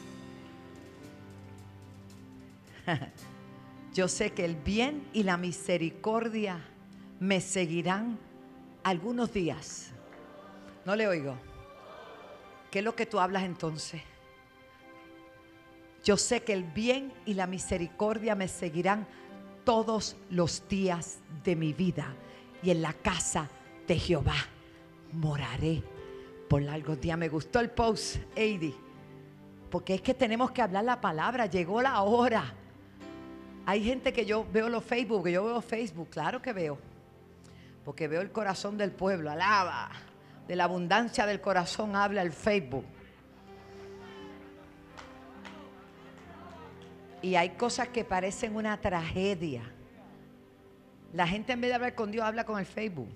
Yo 3.95 4.09
sé 4.09 4.33
que 4.33 4.45
el 4.45 4.57
bien 4.57 5.05
y 5.13 5.23
la 5.23 5.37
misericordia 5.37 6.61
me 7.21 7.41
seguirán 7.41 8.19
algunos 8.85 9.33
días. 9.33 9.90
No 10.85 10.94
le 10.94 11.09
oigo. 11.09 11.37
¿Qué 12.70 12.81
es 12.81 12.85
lo 12.85 12.94
que 12.94 13.07
tú 13.07 13.18
hablas 13.18 13.42
entonces? 13.44 14.03
Yo 16.05 16.16
sé 16.18 16.42
que 16.42 16.53
el 16.53 16.64
bien 16.64 17.12
y 17.25 17.35
la 17.35 17.47
misericordia 17.47 18.35
me 18.35 18.47
seguirán 18.47 19.07
todos 19.64 20.16
los 20.31 20.68
días 20.68 21.18
de 21.42 21.57
mi 21.57 21.73
vida. 21.73 22.14
Y 22.62 22.70
en 22.70 22.83
la 22.83 22.92
casa 22.92 23.49
de 23.88 23.99
Jehová 23.99 24.37
moraré 25.12 25.83
por 26.49 26.61
largos 26.61 27.01
días. 27.01 27.16
Me 27.16 27.29
gustó 27.29 27.61
el 27.61 27.70
post, 27.70 28.16
Eddie. 28.37 28.75
Porque 29.70 29.94
es 29.94 30.03
que 30.03 30.12
tenemos 30.12 30.51
que 30.51 30.61
hablar 30.61 30.85
la 30.85 31.01
palabra. 31.01 31.47
Llegó 31.47 31.81
la 31.81 32.03
hora. 32.03 32.53
Hay 33.64 33.83
gente 33.83 34.12
que 34.12 34.27
yo 34.27 34.47
veo 34.53 34.68
los 34.68 34.85
Facebook, 34.85 35.25
que 35.25 35.33
yo 35.33 35.44
veo 35.44 35.61
Facebook, 35.62 36.11
claro 36.11 36.42
que 36.42 36.53
veo. 36.53 36.79
Porque 37.85 38.09
veo 38.09 38.20
el 38.20 38.33
corazón 38.33 38.79
del 38.79 38.92
pueblo, 38.92 39.31
alaba. 39.31 39.90
De 40.49 40.57
la 40.57 40.64
abundancia 40.64 41.27
del 41.27 41.40
corazón 41.40 41.97
habla 41.97 42.23
el 42.23 42.33
Facebook. 42.33 42.85
Y 47.23 47.37
hay 47.37 47.51
cosas 47.51 47.88
que 47.88 48.05
parecen 48.05 48.55
una 48.55 48.79
tragedia. 48.81 49.62
La 51.12 51.27
gente 51.27 51.53
en 51.53 51.61
vez 51.61 51.70
de 51.70 51.75
hablar 51.77 51.94
con 51.94 52.11
Dios 52.11 52.25
habla 52.25 52.44
con 52.44 52.59
el 52.59 52.66
Facebook. 52.66 53.09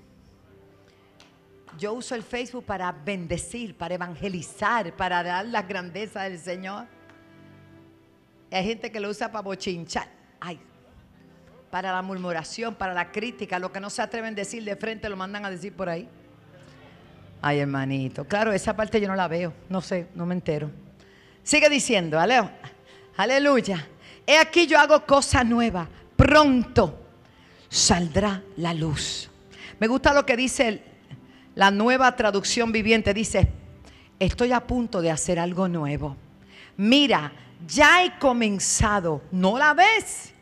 Yo 1.76 1.92
uso 1.92 2.14
el 2.14 2.22
Facebook 2.22 2.64
para 2.64 2.90
bendecir, 2.92 3.76
para 3.76 3.94
evangelizar, 3.94 4.96
para 4.96 5.22
dar 5.22 5.46
las 5.46 5.68
grandezas 5.68 6.24
del 6.24 6.38
Señor. 6.38 6.86
hay 8.50 8.64
gente 8.64 8.90
que 8.90 9.00
lo 9.00 9.10
usa 9.10 9.30
para 9.30 9.42
bochinchar. 9.42 10.08
Ay, 10.40 10.58
para 11.70 11.92
la 11.92 12.02
murmuración, 12.02 12.74
para 12.74 12.94
la 12.94 13.10
crítica, 13.12 13.58
lo 13.58 13.72
que 13.72 13.80
no 13.80 13.90
se 13.90 14.02
atreven 14.02 14.32
a 14.32 14.36
decir 14.36 14.64
de 14.64 14.76
frente 14.76 15.08
lo 15.08 15.16
mandan 15.16 15.44
a 15.44 15.50
decir 15.50 15.72
por 15.72 15.88
ahí. 15.88 16.08
Ay, 17.40 17.60
hermanito. 17.60 18.24
Claro, 18.24 18.52
esa 18.52 18.74
parte 18.74 19.00
yo 19.00 19.08
no 19.08 19.14
la 19.14 19.28
veo. 19.28 19.52
No 19.68 19.80
sé, 19.80 20.08
no 20.14 20.26
me 20.26 20.34
entero. 20.34 20.70
Sigue 21.42 21.68
diciendo, 21.68 22.18
Aleo. 22.18 22.50
Aleluya. 23.16 23.86
He 24.26 24.38
aquí 24.38 24.66
yo 24.66 24.78
hago 24.78 25.04
cosa 25.06 25.44
nueva. 25.44 25.88
Pronto 26.16 27.06
saldrá 27.68 28.42
la 28.56 28.74
luz. 28.74 29.30
Me 29.78 29.86
gusta 29.86 30.12
lo 30.12 30.26
que 30.26 30.36
dice 30.36 30.82
la 31.54 31.70
nueva 31.70 32.14
traducción 32.16 32.72
viviente. 32.72 33.14
Dice, 33.14 33.48
estoy 34.18 34.52
a 34.52 34.66
punto 34.66 35.00
de 35.00 35.10
hacer 35.10 35.38
algo 35.38 35.68
nuevo. 35.68 36.16
Mira, 36.76 37.32
ya 37.66 38.04
he 38.04 38.18
comenzado, 38.18 39.22
¿no 39.30 39.58
la 39.58 39.74
ves? 39.74 40.34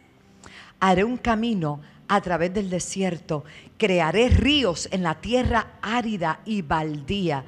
Haré 0.81 1.05
un 1.05 1.17
camino 1.17 1.81
a 2.09 2.21
través 2.21 2.53
del 2.55 2.71
desierto, 2.71 3.45
crearé 3.79 4.29
ríos 4.29 4.89
en 4.93 5.03
la 5.03 5.17
tierra 5.17 5.79
árida 5.83 6.41
y 6.45 6.63
baldía. 6.63 7.45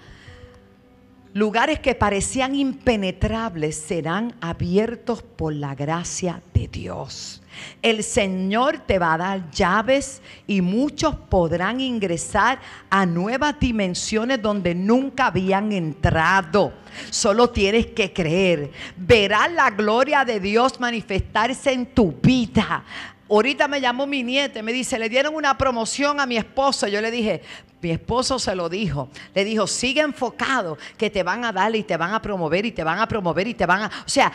Lugares 1.35 1.79
que 1.79 1.95
parecían 1.95 2.55
impenetrables 2.55 3.77
serán 3.77 4.35
abiertos 4.41 5.23
por 5.23 5.53
la 5.53 5.75
gracia 5.75 6.43
de 6.55 6.69
Dios. 6.69 7.43
El 7.83 8.03
Señor 8.03 8.79
te 8.79 8.99
va 8.99 9.15
a 9.15 9.19
dar 9.19 9.51
llaves 9.51 10.23
y 10.47 10.63
muchos 10.63 11.15
podrán 11.15 11.81
ingresar 11.81 12.61
a 12.89 13.05
nuevas 13.05 13.61
dimensiones 13.61 14.41
donde 14.41 14.75
nunca 14.75 15.27
habían 15.27 15.71
entrado. 15.73 16.73
Solo 17.11 17.51
tienes 17.51 17.87
que 17.87 18.13
creer. 18.13 18.73
Verás 18.97 19.53
la 19.53 19.71
gloria 19.71 20.25
de 20.25 20.41
Dios 20.41 20.81
manifestarse 20.81 21.73
en 21.73 21.87
tu 21.87 22.13
vida. 22.13 22.85
Ahorita 23.31 23.69
me 23.69 23.81
llamó 23.81 24.07
mi 24.07 24.23
nieta, 24.23 24.63
me 24.63 24.73
dice, 24.73 24.99
le 24.99 25.09
dieron 25.09 25.35
una 25.35 25.59
promoción 25.59 26.19
a 26.19 26.27
mi 26.27 26.37
esposo. 26.37 26.89
Yo 26.89 27.01
le 27.01 27.11
dije, 27.11 27.43
mi 27.83 27.91
esposo 27.91 28.39
se 28.39 28.55
lo 28.55 28.69
dijo. 28.69 29.11
Le 29.35 29.45
dijo, 29.45 29.67
sigue 29.67 30.01
enfocado, 30.01 30.79
que 30.97 31.11
te 31.11 31.23
van 31.23 31.45
a 31.45 31.53
dar 31.53 31.75
y 31.77 31.83
te 31.83 31.97
van 31.97 32.15
a 32.15 32.23
promover 32.23 32.65
y 32.65 32.73
te 32.73 32.83
van 32.83 32.99
a 32.99 33.07
promover 33.07 33.47
y 33.47 33.55
te 33.55 33.67
van 33.67 33.83
a... 33.83 33.87
O 33.87 34.09
sea, 34.09 34.33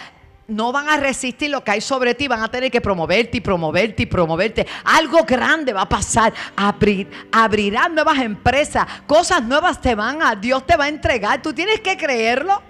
no 0.47 0.71
van 0.71 0.89
a 0.89 0.97
resistir 0.97 1.49
lo 1.49 1.63
que 1.63 1.71
hay 1.71 1.81
sobre 1.81 2.13
ti, 2.15 2.27
van 2.27 2.43
a 2.43 2.51
tener 2.51 2.69
que 2.69 2.81
promoverte 2.81 3.37
y 3.37 3.41
promoverte 3.41 4.03
y 4.03 4.05
promoverte. 4.05 4.67
Algo 4.83 5.23
grande 5.23 5.73
va 5.73 5.81
a 5.81 5.89
pasar, 5.89 6.33
Abrir, 6.55 7.09
abrirán 7.31 7.95
nuevas 7.95 8.19
empresas, 8.19 8.85
cosas 9.07 9.43
nuevas 9.43 9.81
te 9.81 9.95
van 9.95 10.21
a, 10.21 10.35
Dios 10.35 10.65
te 10.65 10.75
va 10.75 10.85
a 10.85 10.89
entregar. 10.89 11.41
Tú 11.41 11.53
tienes 11.53 11.79
que 11.79 11.97
creerlo. 11.97 12.61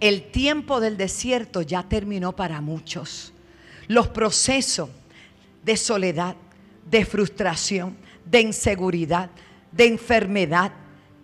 El 0.00 0.30
tiempo 0.30 0.80
del 0.80 0.96
desierto 0.96 1.62
ya 1.62 1.82
terminó 1.84 2.34
para 2.34 2.60
muchos. 2.60 3.33
Los 3.88 4.08
procesos 4.08 4.88
de 5.62 5.76
soledad, 5.76 6.36
de 6.84 7.04
frustración, 7.04 7.96
de 8.24 8.40
inseguridad, 8.40 9.30
de 9.72 9.86
enfermedad 9.86 10.72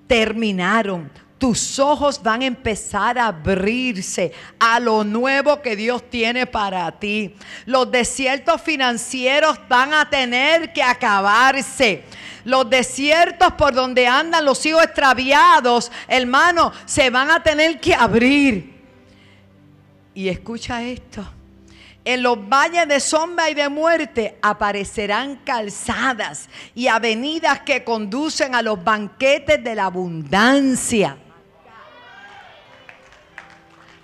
terminaron. 0.07 1.11
Tus 1.38 1.79
ojos 1.79 2.23
van 2.23 2.42
a 2.42 2.46
empezar 2.46 3.18
a 3.18 3.29
abrirse 3.29 4.33
a 4.59 4.79
lo 4.79 5.05
nuevo 5.05 5.62
que 5.62 5.75
Dios 5.75 6.11
tiene 6.11 6.46
para 6.46 6.90
ti. 6.99 7.35
Los 7.64 7.90
desiertos 7.90 8.61
financieros 8.61 9.59
van 9.66 9.94
a 9.94 10.11
tener 10.11 10.73
que 10.75 10.83
acabarse. 10.83 12.03
Los 12.44 12.68
desiertos 12.68 13.55
por 13.55 13.73
donde 13.73 14.07
andan 14.07 14.44
los 14.44 14.64
hijos 14.66 14.83
extraviados, 14.83 15.90
hermano, 16.09 16.73
se 16.85 17.09
van 17.09 17.31
a 17.31 17.42
tener 17.42 17.81
que 17.81 17.94
abrir. 17.94 18.75
Y 20.14 20.29
escucha 20.29 20.83
esto 20.83 21.27
En 22.05 22.23
los 22.23 22.49
valles 22.49 22.89
de 22.89 22.99
sombra 22.99 23.51
y 23.51 23.55
de 23.55 23.69
muerte 23.69 24.39
aparecerán 24.41 25.37
calzadas 25.45 26.49
y 26.75 26.89
avenidas 26.89 27.61
que 27.61 27.85
conducen 27.85 28.55
a 28.55 28.63
los 28.63 28.83
banquetes 28.83 29.63
de 29.63 29.75
la 29.75 29.85
abundancia. 29.85 31.19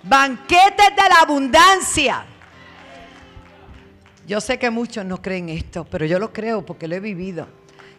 Banquetes 0.03 0.95
de 0.95 1.09
la 1.09 1.21
abundancia. 1.21 2.25
Yo 4.27 4.41
sé 4.41 4.59
que 4.59 4.69
muchos 4.69 5.03
no 5.03 5.21
creen 5.21 5.49
esto, 5.49 5.85
pero 5.85 6.05
yo 6.05 6.19
lo 6.19 6.31
creo 6.31 6.65
porque 6.65 6.87
lo 6.87 6.95
he 6.95 6.99
vivido. 6.99 7.47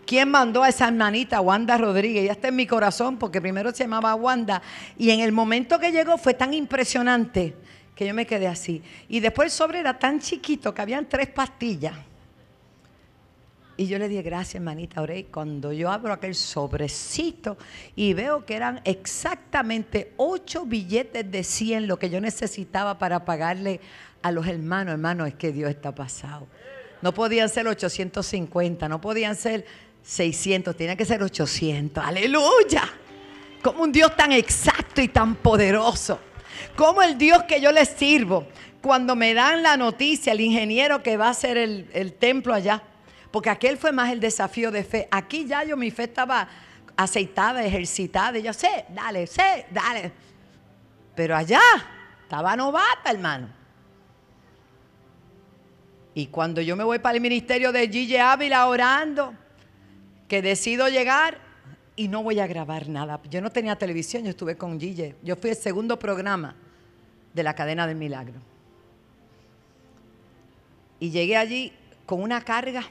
¿Quién 0.07 0.31
mandó 0.31 0.63
a 0.63 0.69
esa 0.69 0.89
hermanita, 0.89 1.41
Wanda 1.41 1.77
Rodríguez? 1.77 2.25
Ya 2.25 2.33
está 2.33 2.49
en 2.49 2.57
mi 2.57 2.67
corazón 2.67 3.19
porque 3.19 3.41
primero 3.41 3.73
se 3.73 3.85
llamaba 3.85 4.15
Wanda 4.15 4.63
y 4.97 5.11
en 5.11 5.21
el 5.21 5.33
momento 5.33 5.79
que 5.79 5.91
llegó 5.91 6.17
fue 6.17 6.35
tan 6.35 6.55
impresionante 6.55 7.55
que 7.99 8.07
yo 8.07 8.15
me 8.15 8.29
quedé 8.29 8.47
así. 8.47 8.81
Y 9.09 9.19
después 9.19 9.47
el 9.47 9.51
sobre 9.51 9.81
era 9.81 9.99
tan 9.99 10.21
chiquito 10.21 10.73
que 10.73 10.81
habían 10.81 11.09
tres 11.09 11.31
pastillas. 11.31 11.95
Y 13.77 13.89
yo 13.89 13.99
le 13.99 14.07
dije, 14.07 14.23
gracias, 14.23 14.55
hermanita 14.55 15.03
Orey. 15.03 15.25
Cuando 15.25 15.73
yo 15.73 15.91
abro 15.91 16.13
aquel 16.13 16.37
sobrecito 16.37 17.59
y 17.97 18.15
veo 18.15 18.47
que 18.47 18.55
eran 18.55 18.81
exactamente 18.85 20.13
ocho 20.17 20.65
billetes 20.65 21.29
de 21.29 21.43
100 21.43 21.89
lo 21.89 21.99
que 21.99 22.09
yo 22.09 22.21
necesitaba 22.21 22.99
para 22.99 23.25
pagarle 23.25 23.81
a 24.23 24.31
los 24.31 24.47
hermanos, 24.47 24.93
hermanos, 24.93 25.27
es 25.27 25.35
que 25.35 25.51
Dios 25.51 25.69
está 25.69 25.93
pasado. 25.93 26.47
No 27.03 27.13
podían 27.13 27.49
ser 27.49 27.67
850, 27.67 28.89
no 28.89 29.01
podían 29.01 29.35
ser 29.35 29.67
600, 30.05 30.77
tenía 30.77 30.95
que 30.95 31.05
ser 31.05 31.21
800. 31.21 32.05
Aleluya. 32.05 32.85
Como 33.61 33.83
un 33.83 33.91
Dios 33.91 34.15
tan 34.15 34.31
exacto 34.31 35.01
y 35.01 35.09
tan 35.09 35.35
poderoso. 35.35 36.28
Como 36.79 37.03
el 37.03 37.19
Dios 37.19 37.43
que 37.43 37.61
yo 37.61 37.73
le 37.73 37.85
sirvo, 37.85 38.47
cuando 38.81 39.17
me 39.17 39.35
dan 39.35 39.65
la 39.65 39.77
noticia, 39.77 40.33
el 40.33 40.41
ingeniero 40.41 41.03
que 41.03 41.17
va 41.17 41.27
a 41.27 41.31
hacer 41.31 41.57
el, 41.57 42.13
templo 42.21 42.55
allá, 42.55 42.81
porque 43.33 43.51
aquel 43.51 43.77
fue 43.77 43.91
más 43.91 44.13
el 44.13 44.21
desafío 44.21 44.71
de 44.71 44.85
fe. 44.85 45.09
Aquí 45.11 45.45
ya 45.45 45.65
yo 45.65 45.77
mi 45.77 45.91
fe 45.91 46.05
estaba 46.05 46.49
aceitada, 46.97 47.65
ejercitada, 47.65 48.39
y 48.39 48.45
yo 48.45 48.53
sé, 48.53 48.85
dale, 48.91 49.27
sé, 49.27 49.67
dale. 49.73 50.13
Pero 51.17 51.35
allá 51.35 51.61
estaba 52.23 52.55
novata, 52.55 53.11
hermano. 53.11 53.49
Y 56.15 56.29
cuando 56.29 56.61
yo 56.61 56.77
me 56.77 56.85
voy 56.85 57.01
para 57.01 57.17
el 57.17 57.21
ministerio 57.21 57.73
de 57.73 57.89
Gigi 57.89 58.19
Ávila 58.19 58.69
orando, 58.69 59.35
que 60.29 60.43
decido 60.43 60.89
llegar, 60.89 61.39
y 61.97 62.07
no 62.07 62.23
voy 62.23 62.39
a 62.39 62.47
grabar 62.47 62.89
nada. 62.89 63.21
Yo 63.29 63.41
no 63.41 63.51
tenía 63.51 63.75
televisión, 63.75 64.23
yo 64.23 64.31
estuve 64.31 64.57
con 64.57 64.79
Gille. 64.79 65.17
Yo 65.25 65.35
fui 65.35 65.51
el 65.51 65.57
segundo 65.57 65.99
programa 65.99 66.55
de 67.39 67.43
la 67.45 67.55
cadena 67.55 67.87
del 67.87 67.97
milagro. 67.97 68.35
Y 71.01 71.11
llegué 71.11 71.37
allí 71.37 71.73
con 72.05 72.23
una 72.23 72.45
carga 72.45 72.83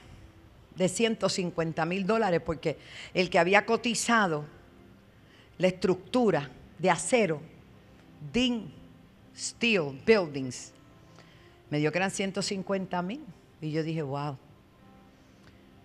de 0.76 0.90
150 0.90 1.86
mil 1.86 2.08
dólares 2.08 2.42
porque 2.44 2.78
el 3.14 3.30
que 3.30 3.38
había 3.38 3.66
cotizado 3.66 4.46
la 5.58 5.68
estructura 5.68 6.50
de 6.80 6.90
acero, 6.90 7.42
Dean 8.34 8.72
Steel 9.36 10.02
Buildings, 10.06 10.72
me 11.70 11.80
dio 11.80 11.92
que 11.92 11.98
eran 11.98 12.12
150 12.12 13.02
mil. 13.02 13.24
Y 13.62 13.72
yo 13.72 13.84
dije, 13.84 14.02
wow. 14.02 14.38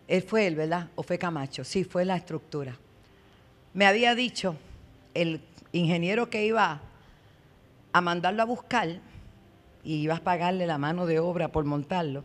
Él 0.08 0.22
fue 0.22 0.46
él, 0.46 0.56
¿verdad? 0.56 0.88
¿O 0.94 1.02
fue 1.02 1.18
Camacho? 1.18 1.64
Sí, 1.64 1.84
fue 1.84 2.04
la 2.04 2.16
estructura 2.16 2.78
me 3.74 3.86
había 3.86 4.14
dicho 4.14 4.56
el 5.14 5.40
ingeniero 5.72 6.28
que 6.28 6.44
iba 6.44 6.80
a 7.92 8.00
mandarlo 8.00 8.42
a 8.42 8.46
buscar 8.46 9.00
y 9.84 9.94
iba 9.96 10.16
a 10.16 10.20
pagarle 10.20 10.66
la 10.66 10.78
mano 10.78 11.06
de 11.06 11.18
obra 11.18 11.48
por 11.48 11.64
montarlo. 11.64 12.24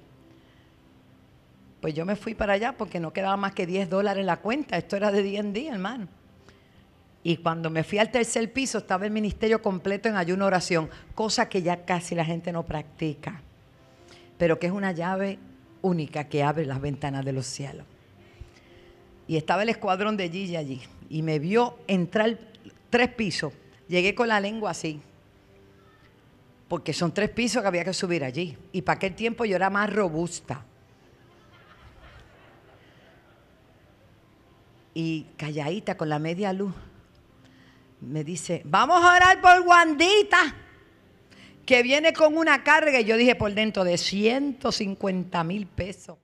Pues 1.82 1.94
yo 1.94 2.06
me 2.06 2.16
fui 2.16 2.34
para 2.34 2.54
allá 2.54 2.74
porque 2.74 3.00
no 3.00 3.14
quedaba 3.14 3.38
más 3.38 3.54
que 3.54 3.66
10 3.66 3.90
dólares 3.90 4.22
en 4.22 4.28
la 4.28 4.38
cuenta. 4.38 4.78
Esto 4.78 4.96
era 4.96 5.12
de 5.12 5.22
día 5.22 5.40
en 5.40 5.54
día, 5.54 5.74
hermano. 5.74 6.08
Y 7.24 7.38
cuando 7.38 7.70
me 7.70 7.84
fui 7.84 8.00
al 8.00 8.10
tercer 8.10 8.52
piso 8.54 8.78
estaba 8.80 9.06
el 9.06 9.12
ministerio 9.12 9.62
completo 9.62 10.08
en 10.08 10.16
ayuno 10.16 10.46
oración, 10.46 10.90
cosa 11.14 11.50
que 11.50 11.62
ya 11.62 11.84
casi 11.84 12.16
la 12.16 12.24
gente 12.24 12.52
no 12.52 12.64
practica, 12.64 13.42
pero 14.38 14.60
que 14.60 14.68
es 14.68 14.72
una 14.72 14.94
llave 14.94 15.38
única 15.82 16.26
que 16.30 16.44
abre 16.44 16.66
las 16.66 16.80
ventanas 16.80 17.26
de 17.26 17.34
los 17.34 17.46
cielos. 17.46 17.86
Y 19.28 19.36
estaba 19.36 19.64
el 19.64 19.70
escuadrón 19.70 20.16
de 20.16 20.30
Gigi 20.30 20.56
allí 20.56 20.82
y 21.10 21.22
me 21.22 21.38
vio 21.40 21.78
entrar 21.88 22.40
tres 22.90 23.10
pisos. 23.10 23.52
Llegué 23.90 24.16
con 24.16 24.30
la 24.30 24.40
lengua 24.40 24.72
así, 24.72 25.02
porque 26.68 26.94
son 26.94 27.14
tres 27.14 27.30
pisos 27.30 27.62
que 27.62 27.68
había 27.68 27.84
que 27.84 27.94
subir 27.94 28.24
allí. 28.24 28.58
Y 28.72 28.82
para 28.82 28.98
aquel 28.98 29.16
tiempo 29.16 29.46
yo 29.46 29.56
era 29.56 29.70
más 29.70 29.92
robusta. 29.92 30.66
Y 34.94 35.28
calladita 35.38 35.96
con 35.96 36.10
la 36.10 36.20
media 36.20 36.52
luz, 36.54 36.74
me 38.02 38.24
dice, 38.24 38.62
vamos 38.66 39.04
a 39.04 39.16
orar 39.16 39.42
por 39.42 39.62
Wandita, 39.62 40.56
que 41.66 41.84
viene 41.84 42.14
con 42.14 42.36
una 42.36 42.64
carga. 42.64 43.00
Y 43.00 43.06
yo 43.06 43.16
dije 43.16 43.36
por 43.36 43.54
dentro 43.54 43.84
de 43.84 43.98
150 43.98 45.44
mil 45.44 45.68
pesos. 45.68 46.18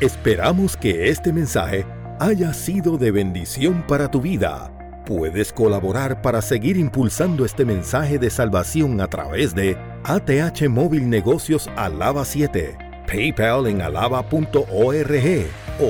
Esperamos 0.00 0.76
que 0.76 1.08
este 1.08 1.32
mensaje 1.32 1.84
haya 2.18 2.52
sido 2.52 2.98
de 2.98 3.10
bendición 3.10 3.84
para 3.86 4.10
tu 4.10 4.20
vida. 4.20 4.79
Puedes 5.10 5.52
colaborar 5.52 6.22
para 6.22 6.40
seguir 6.40 6.76
impulsando 6.76 7.44
este 7.44 7.64
mensaje 7.64 8.20
de 8.20 8.30
salvación 8.30 9.00
a 9.00 9.08
través 9.08 9.56
de 9.56 9.76
ATH 10.04 10.68
Móvil 10.68 11.10
Negocios 11.10 11.68
Alaba 11.74 12.24
7, 12.24 12.78
PayPal 13.08 13.66
en 13.66 13.82
alaba.org 13.82 14.62
o 14.62 14.70